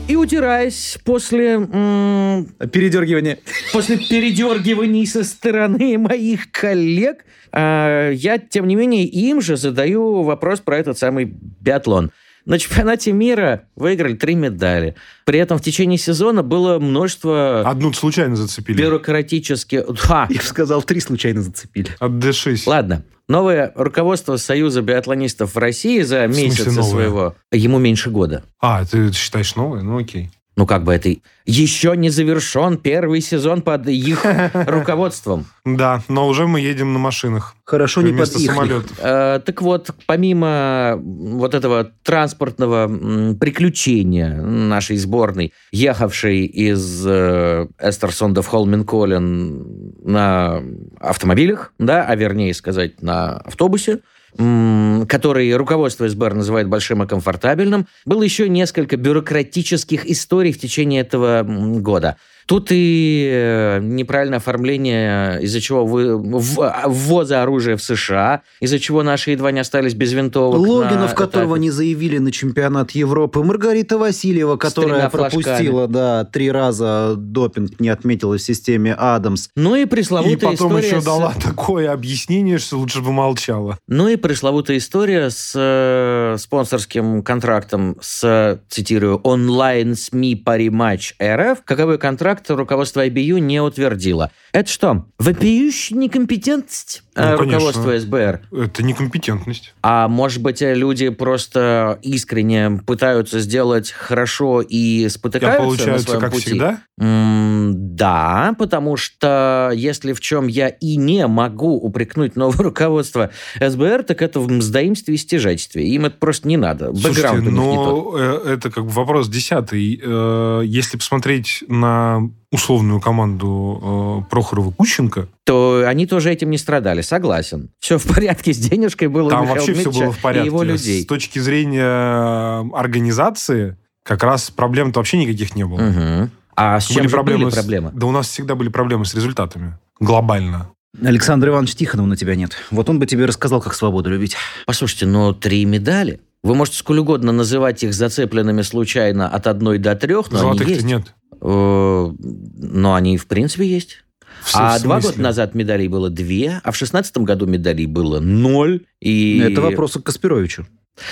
[0.07, 3.39] И утираясь после, м, Передергивание.
[3.73, 10.61] после передергиваний со стороны моих коллег, а, я, тем не менее, им же задаю вопрос
[10.61, 12.11] про этот самый биатлон.
[12.47, 14.95] На чемпионате мира выиграли три медали.
[15.25, 18.77] При этом в течение сезона было множество Одну случайно зацепили.
[18.81, 19.83] бюрократических...
[19.97, 20.27] Ха!
[20.29, 21.89] Я бы сказал, три случайно зацепили.
[21.99, 22.63] От D6.
[22.65, 23.03] Ладно.
[23.27, 27.35] Новое руководство Союза биатлонистов в России за месяц своего...
[27.51, 28.45] Ему меньше года.
[28.61, 29.81] А, ты считаешь новое?
[29.81, 30.31] Ну окей.
[30.57, 31.15] Ну, как бы это...
[31.45, 35.45] Еще не завершен первый сезон под их руководством.
[35.63, 37.55] Да, но уже мы едем на машинах.
[37.63, 38.51] Хорошо не под их.
[38.97, 42.87] Э, Так вот, помимо вот этого транспортного
[43.35, 50.63] приключения нашей сборной, ехавшей из э, Эстерсонда в Холменколлен на
[50.99, 53.99] автомобилях, да, а вернее сказать, на автобусе,
[54.37, 61.43] который руководство СБР называет большим и комфортабельным, было еще несколько бюрократических историй в течение этого
[61.43, 62.17] года.
[62.47, 69.31] Тут и э, неправильное оформление, из-за чего вы, ввоза оружия в США, из-за чего наши
[69.31, 70.61] едва не остались без винтовок.
[70.61, 71.61] на Логинов, которого этапе.
[71.61, 73.43] не заявили на чемпионат Европы.
[73.43, 79.49] Маргарита Васильева, которая пропустила, да, три раза допинг, не отметила в системе Адамс.
[79.57, 83.77] Ну и И пресловутая потом история еще с- дала такое объяснение, что лучше бы молчала.
[83.89, 91.97] Ну и пресловутая история с э, спонсорским контрактом с, цитирую, онлайн-СМИ «Пари Матч РФ», каковой
[91.97, 94.31] контракт руководство IBU не утвердило.
[94.51, 97.57] Это что, вопиющая некомпетентность э, Ну, конечно.
[97.59, 98.41] руководства СБР?
[98.51, 99.73] Это некомпетентность.
[99.81, 106.21] А может быть, э, люди просто искренне пытаются сделать хорошо и спотыкаются на получается, своем
[106.21, 106.45] как пути?
[106.45, 106.81] всегда?
[106.99, 114.03] М, Да, потому что если в чем я и не могу упрекнуть новое руководство СБР,
[114.03, 115.87] так это в мздоимстве и стяжательстве.
[115.89, 116.93] Им это просто не надо.
[116.95, 117.53] Слушайте, них не тот.
[117.55, 119.99] но э, это как бы вопрос десятый.
[120.03, 127.69] Э, Если посмотреть на условную команду э, Прохорова-Кученко, То они тоже этим не страдали, согласен.
[127.79, 130.45] Все в порядке с денежкой было у там Михаила вообще все Дмитриевича было в порядке.
[130.47, 131.03] его людей.
[131.03, 135.79] С точки зрения организации, как раз проблем-то вообще никаких не было.
[135.79, 136.31] Мгм.
[136.55, 137.91] А с чем Были же проблемы были с- проблемы?
[137.93, 139.77] Да у нас всегда были проблемы с результатами.
[139.99, 140.69] Глобально.
[141.03, 142.53] Александр Иванович Тихонова на тебя нет.
[142.71, 144.35] Вот он бы тебе рассказал, как свободу любить.
[144.65, 146.21] Послушайте, но три медали.
[146.43, 150.73] Вы можете сколь угодно называть их зацепленными случайно от одной до трех, но Золотых они
[150.75, 150.85] есть.
[150.85, 151.13] нет.
[151.41, 154.03] Э, Но они, в принципе, есть.
[154.43, 158.19] В с- А два года назад медалей было две, а в шестнадцатом году медалей было
[158.19, 158.85] ноль.
[159.01, 159.39] И...
[159.39, 160.67] Это вопрос к Каспировичу.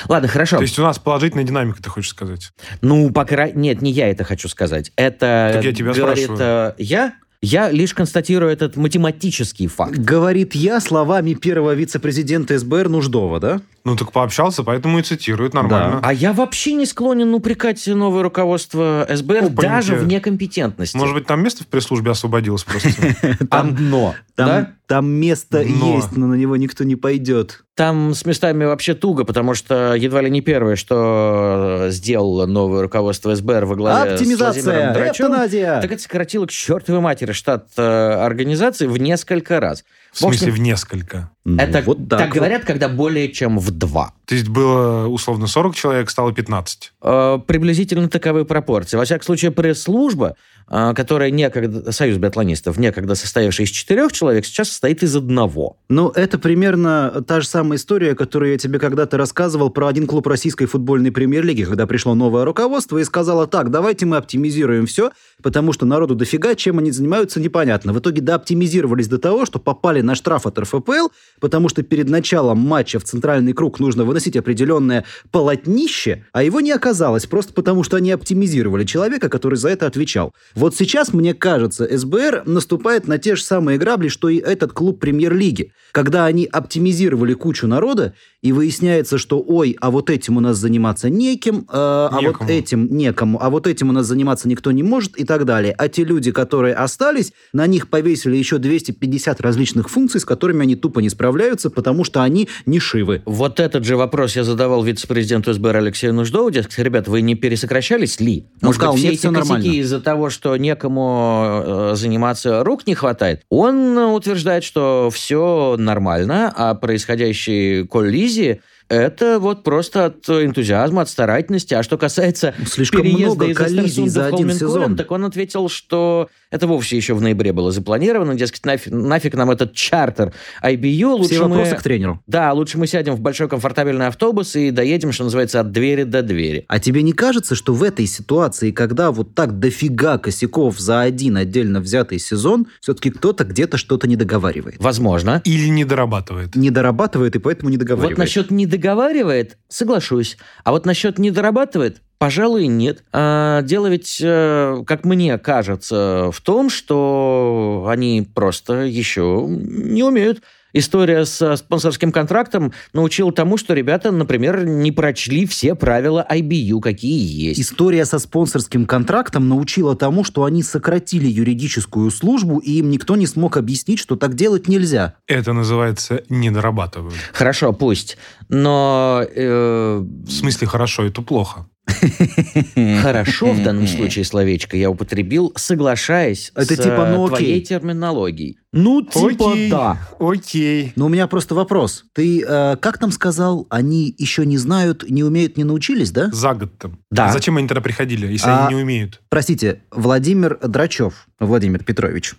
[0.09, 0.57] Ладно, хорошо.
[0.57, 2.51] То есть у нас положительная динамика, ты хочешь сказать?
[2.81, 3.59] Ну, по крайней...
[3.59, 4.91] Нет, не я это хочу сказать.
[4.95, 6.69] Это Так я тебя говорит спрашиваю.
[6.71, 7.13] э, я.
[7.41, 9.97] Я лишь констатирую этот математический факт.
[9.99, 13.61] Говорит я словами первого вице-президента СБР Нуждова, да?
[13.85, 15.99] Ну, так пообщался, поэтому и цитирует нормально.
[16.01, 20.97] А я вообще не склонен упрекать новое руководство СБР Ну, даже в некомпетентности.
[20.97, 22.89] Может быть, там место в пресс-службе освободилось просто?
[23.51, 24.15] Одно.
[24.33, 24.71] Там, да?
[24.87, 27.63] там место есть, но на него никто не пойдет.
[27.75, 33.35] Там с местами вообще туго, потому что едва ли не первое, что сделало новое руководство
[33.35, 35.81] СБР во главе с Владимиром Оптимизация, Драчевым, эвтаназия.
[35.81, 39.85] так это сократило к чертовой матери штат э, организации в несколько раз.
[40.15, 41.29] В смысле, в несколько.
[41.43, 42.35] Ну, это вот так, так, вот.
[42.37, 44.13] говорят, когда более чем в два.
[44.25, 46.93] То есть было условно 40 человек, стало 15.
[47.01, 48.97] Э, приблизительно таковы пропорции.
[48.97, 50.35] Во всяком случае, пресс-служба,
[50.67, 55.77] э, которая некогда, союз биатлонистов, некогда состоявший из четырех человек, сейчас состоит из одного.
[55.89, 60.25] Ну, это примерно та же самая история, которую я тебе когда-то рассказывал про один клуб
[60.25, 65.11] российской футбольной премьер-лиги, когда пришло новое руководство и сказало, так, давайте мы оптимизируем все,
[65.43, 67.93] потому что народу дофига, чем они занимаются, непонятно.
[67.93, 71.09] В итоге дооптимизировались до того, что попали на штраф от РФПЛ,
[71.39, 76.71] потому что перед началом матча в центральный круг нужно выносить определенное полотнище, а его не
[76.71, 80.33] оказалось, просто потому что они оптимизировали человека, который за это отвечал.
[80.55, 85.01] Вот сейчас, мне кажется, СБР наступает на те же самые грабли, что и этот клуб
[85.01, 90.57] премьер-лиги, когда они оптимизировали кучу народа и выясняется, что ой, а вот этим у нас
[90.57, 94.83] заниматься неким, э, а вот этим некому, а вот этим у нас заниматься никто не
[94.83, 95.73] может и так далее.
[95.77, 100.75] А те люди, которые остались, на них повесили еще 250 различных функций, с которыми они
[100.75, 103.23] тупо не справляются, потому что они не шивы.
[103.25, 104.04] Вот этот же вопрос
[104.35, 106.49] я задавал вице-президенту СБР Алексею Нуждову.
[106.49, 108.45] Дескать, ребята, вы не пересокращались ли?
[108.61, 109.63] Он Может сказал, быть, все «Нет, эти нормально».
[109.79, 113.41] из-за того, что некому э, заниматься рук не хватает?
[113.49, 121.73] Он утверждает, что все нормально, а происходящие коллизии это вот просто от энтузиазма, от старательности.
[121.73, 124.95] А что касается Слишком переезда много из коллизий за один сезон.
[124.95, 128.35] так он ответил, что это вовсе еще в ноябре было запланировано.
[128.35, 131.05] Дескать, нафиг, нафиг нам этот чартер IBU.
[131.05, 131.57] Лучше Все мы...
[131.57, 132.21] вопросы к тренеру.
[132.27, 136.21] Да, лучше мы сядем в большой комфортабельный автобус и доедем, что называется, от двери до
[136.21, 136.65] двери.
[136.67, 141.37] А тебе не кажется, что в этой ситуации, когда вот так дофига косяков за один
[141.37, 144.75] отдельно взятый сезон, все-таки кто-то где-то что-то не договаривает?
[144.79, 145.41] Возможно.
[145.43, 146.55] Или не дорабатывает.
[146.55, 148.17] Не дорабатывает и поэтому не договаривает.
[148.17, 150.37] Вот насчет не договаривает, соглашусь.
[150.63, 153.03] А вот насчет не дорабатывает, пожалуй, нет.
[153.11, 160.41] А, дело ведь, э, как мне кажется, в том, что они просто еще не умеют.
[160.75, 167.47] История со спонсорским контрактом научила тому, что ребята, например, не прочли все правила IBU, какие
[167.47, 167.61] есть.
[167.61, 173.25] История со спонсорским контрактом научила тому, что они сократили юридическую службу, и им никто не
[173.25, 175.15] смог объяснить, что так делать нельзя.
[175.27, 177.15] Это называется не дорабатывают.
[177.31, 178.17] Хорошо, пусть.
[178.49, 181.67] Но э, В смысле хорошо, это плохо.
[183.01, 187.61] Хорошо в данном случае словечко я употребил, соглашаясь Это с типа, ну, э, твоей окей.
[187.61, 188.57] терминологией.
[188.75, 189.69] Ну, типа Окей.
[189.71, 189.97] да.
[190.19, 190.91] Окей.
[190.97, 192.03] Но у меня просто вопрос.
[192.13, 196.29] Ты э, как там сказал, они еще не знают, не умеют, не научились, да?
[196.33, 196.99] За год там.
[197.09, 197.31] Да.
[197.31, 199.21] Зачем они тогда приходили, если А- они не умеют?
[199.29, 202.35] Простите, Владимир Драчев, Владимир Петрович,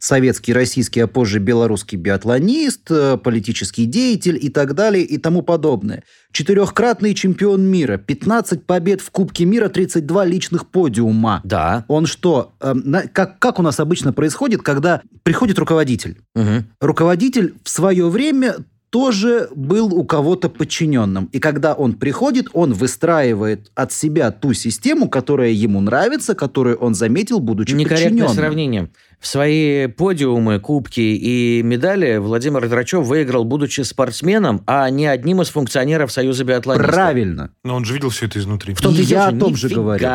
[0.00, 6.02] советский, российский, а позже белорусский биатлонист, э, политический деятель и так далее и тому подобное.
[6.32, 11.40] Четырехкратный чемпион мира, 15 побед в Кубке мира, 32 личных подиума.
[11.44, 11.84] Да.
[11.86, 15.75] Он что, э, на- как, как у нас обычно происходит, когда приходит руководитель?
[16.34, 16.66] Мгм.
[16.80, 18.56] Руководитель в свое время
[18.90, 21.28] тоже был у кого-то подчиненным.
[21.32, 26.94] И когда он приходит, он выстраивает от себя ту систему, которая ему нравится, которую он
[26.94, 28.34] заметил, будучи Некорректное подчиненным.
[28.34, 28.90] сравнение.
[29.20, 35.48] В свои подиумы, кубки и медали Владимир Драчев выиграл, будучи спортсменом, а не одним из
[35.48, 36.94] функционеров Союза биатлонистов.
[36.94, 37.50] Правильно.
[37.64, 38.74] Но он же видел все это изнутри.
[38.74, 40.06] В том-то и Я о том же говорю.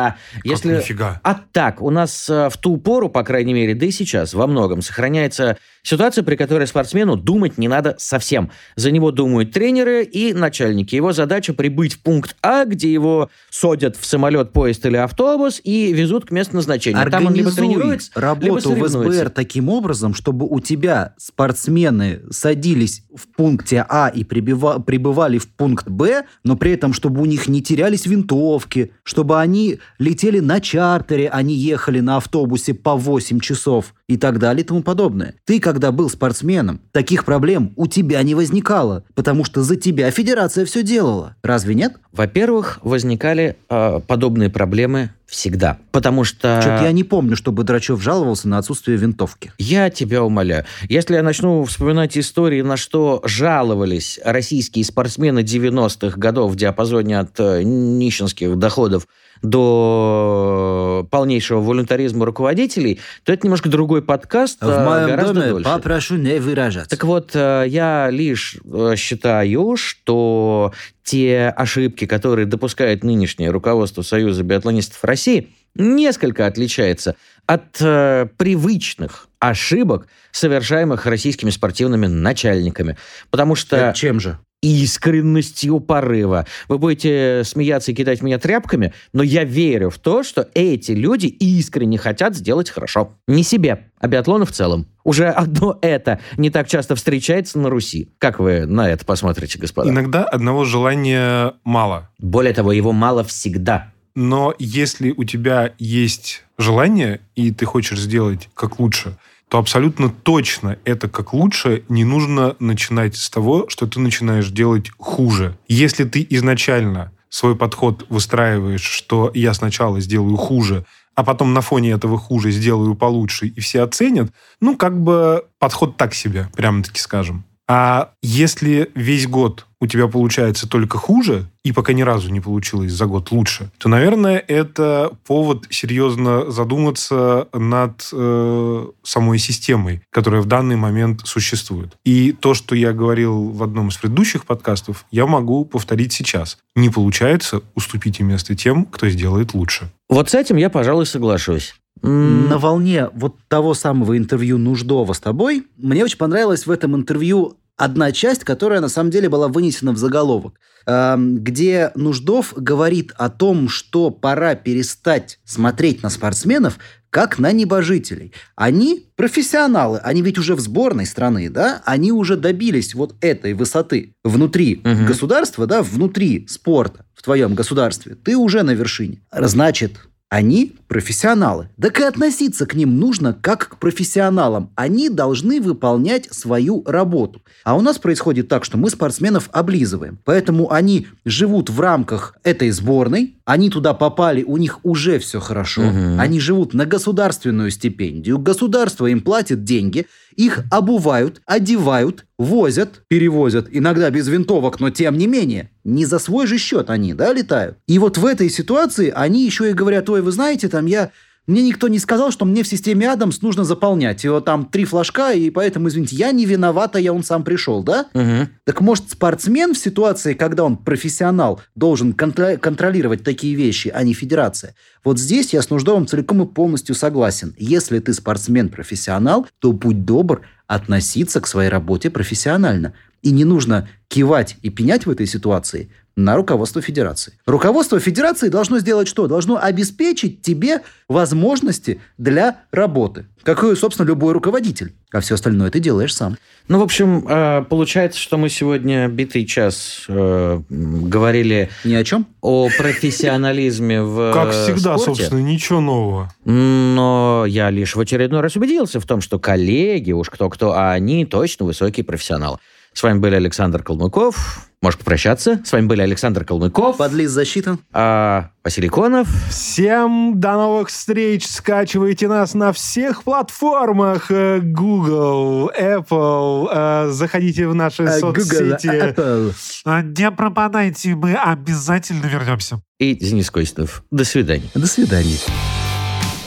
[0.44, 0.76] Если...
[0.76, 1.20] нифига?
[1.24, 4.46] А так, у нас э, в ту пору, по крайней мере, да и сейчас во
[4.46, 8.50] многом сохраняется ситуация, при которой спортсмену думать не надо совсем.
[8.76, 10.94] За него думают тренеры и начальники.
[10.94, 15.92] Его задача прибыть в пункт А, где его садят в самолет, поезд или автобус и
[15.92, 17.04] везут к месту назначения.
[17.10, 22.20] Там он либо Организуй тренируется, либо работу в СБР таким образом, чтобы у тебя спортсмены
[22.30, 27.24] садились в пункте А и прибыва- прибывали в пункт Б, но при этом, чтобы у
[27.24, 32.96] них не терялись винтовки, чтобы они летели на чартере, а не ехали на автобусе по
[32.96, 35.34] 8 часов и так далее и тому подобное.
[35.44, 40.64] Ты, когда был спортсменом, таких проблем у тебя не возникало, потому что за тебя федерация
[40.64, 41.36] все делала.
[41.42, 41.94] Разве нет?
[42.12, 45.78] Во-первых, возникали э, подобные проблемы всегда.
[45.92, 46.60] Потому что...
[46.60, 49.50] Что-то я не помню, чтобы Драчев жаловался на отсутствие винтовки.
[49.56, 50.66] Я тебя умоляю.
[50.90, 57.40] Если я начну вспоминать истории, на что жаловались российские спортсмены 90-х годов в диапазоне от
[57.40, 59.06] э, нищенских доходов
[59.42, 65.70] до полнейшего волюнтаризма руководителей, то это немножко другой подкаст, В э, моем гораздо доме дольше.
[65.70, 66.90] попрошу не выражаться.
[66.90, 70.72] Так вот, э, я лишь э, считаю, что
[71.04, 77.16] те ошибки, которые допускает нынешнее руководство Союза биатлонистов России, несколько отличается
[77.46, 82.96] от э, привычных ошибок, совершаемых российскими спортивными начальниками.
[83.30, 84.38] Потому что Это чем же?
[84.62, 86.46] Искренностью порыва.
[86.68, 91.26] Вы будете смеяться и кидать меня тряпками, но я верю в то, что эти люди
[91.26, 93.12] искренне хотят сделать хорошо.
[93.26, 94.86] Не себе, а биатлону в целом.
[95.04, 98.10] Уже одно это не так часто встречается на Руси.
[98.18, 99.90] Как вы на это посмотрите, господа?
[99.90, 102.10] Иногда одного желания мало.
[102.18, 103.92] Более того, его мало всегда.
[104.14, 109.16] Но если у тебя есть желание, и ты хочешь сделать как лучше,
[109.52, 114.90] то абсолютно точно это как лучше не нужно начинать с того, что ты начинаешь делать
[114.96, 115.58] хуже.
[115.68, 121.90] Если ты изначально свой подход выстраиваешь, что я сначала сделаю хуже, а потом на фоне
[121.90, 124.32] этого хуже сделаю получше, и все оценят,
[124.62, 127.44] ну, как бы подход так себе, прямо-таки скажем.
[127.74, 132.92] А если весь год у тебя получается только хуже, и пока ни разу не получилось
[132.92, 140.46] за год лучше, то, наверное, это повод серьезно задуматься над э, самой системой, которая в
[140.46, 141.96] данный момент существует.
[142.04, 146.58] И то, что я говорил в одном из предыдущих подкастов, я могу повторить сейчас.
[146.76, 149.90] Не получается, уступите место тем, кто сделает лучше.
[150.10, 151.74] Вот с этим я, пожалуй, соглашусь.
[152.02, 157.58] На волне вот того самого интервью Нуждова с тобой, мне очень понравилось в этом интервью
[157.76, 160.54] одна часть, которая на самом деле была вынесена в заголовок,
[160.86, 166.78] эм, где Нуждов говорит о том, что пора перестать смотреть на спортсменов
[167.10, 168.32] как на небожителей.
[168.56, 174.14] Они профессионалы, они ведь уже в сборной страны, да, они уже добились вот этой высоты
[174.24, 175.04] внутри угу.
[175.06, 178.14] государства, да, внутри спорта в твоем государстве.
[178.14, 179.20] Ты уже на вершине.
[179.30, 179.98] Значит,
[180.32, 181.68] они профессионалы.
[181.78, 184.70] Так и относиться к ним нужно как к профессионалам.
[184.76, 187.42] Они должны выполнять свою работу.
[187.64, 190.18] А у нас происходит так, что мы спортсменов облизываем.
[190.24, 195.82] Поэтому они живут в рамках этой сборной, они туда попали, у них уже все хорошо.
[195.82, 196.18] Угу.
[196.18, 200.06] Они живут на государственную стипендию, государство им платит деньги,
[200.36, 205.70] их обувают, одевают, возят, перевозят, иногда без винтовок, но тем не менее.
[205.84, 207.78] Не за свой же счет они, да, летают.
[207.86, 211.10] И вот в этой ситуации они еще и говорят, ой, вы знаете, там я
[211.46, 214.22] мне никто не сказал, что мне в системе Адамс нужно заполнять.
[214.22, 218.06] Его там три флажка, и поэтому, извините, я не виновата, я он сам пришел, да?
[218.14, 218.48] Угу.
[218.64, 224.14] Так может, спортсмен в ситуации, когда он профессионал, должен контр- контролировать такие вещи, а не
[224.14, 224.76] федерация?
[225.02, 227.54] Вот здесь я с Нуждовым целиком и полностью согласен.
[227.58, 232.94] Если ты спортсмен-профессионал, то будь добр относиться к своей работе профессионально.
[233.22, 237.32] И не нужно кивать и пенять в этой ситуации– на руководство Федерации.
[237.46, 239.26] Руководство Федерации должно сделать что?
[239.26, 243.26] Должно обеспечить тебе возможности для работы.
[243.42, 244.92] Как и, собственно, любой руководитель.
[245.10, 246.36] А все остальное ты делаешь сам.
[246.68, 251.70] Ну, в общем, э, получается, что мы сегодня битый час э, говорили...
[251.84, 252.26] Ни о чем?
[252.40, 256.32] О профессионализме в Как всегда, собственно, ничего нового.
[256.44, 261.24] Но я лишь в очередной раз убедился в том, что коллеги, уж кто-кто, а они
[261.24, 262.58] точно высокие профессионалы.
[262.92, 264.68] С вами были Александр Калмыков.
[264.82, 265.60] Можешь попрощаться.
[265.64, 266.96] С вами были Александр Калмыков.
[266.96, 267.78] Подлиз защита.
[267.92, 269.28] А, Василий Конов.
[269.48, 271.46] Всем до новых встреч.
[271.46, 274.32] Скачивайте нас на всех платформах.
[274.32, 276.68] Э, Google, Apple.
[276.72, 279.14] Э, заходите в наши uh, соцсети.
[279.14, 279.52] Google,
[279.86, 280.18] Apple.
[280.18, 282.82] Не пропадайте, мы обязательно вернемся.
[282.98, 284.02] И Денис Костов.
[284.10, 284.68] До свидания.
[284.74, 285.38] До свидания.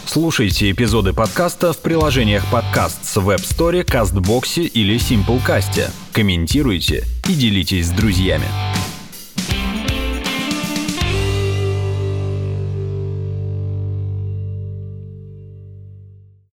[0.06, 5.90] Слушайте эпизоды подкаста в приложениях подкаст с Web Store, CastBox или Simplecast.
[6.14, 8.46] Комментируйте и делитесь с друзьями.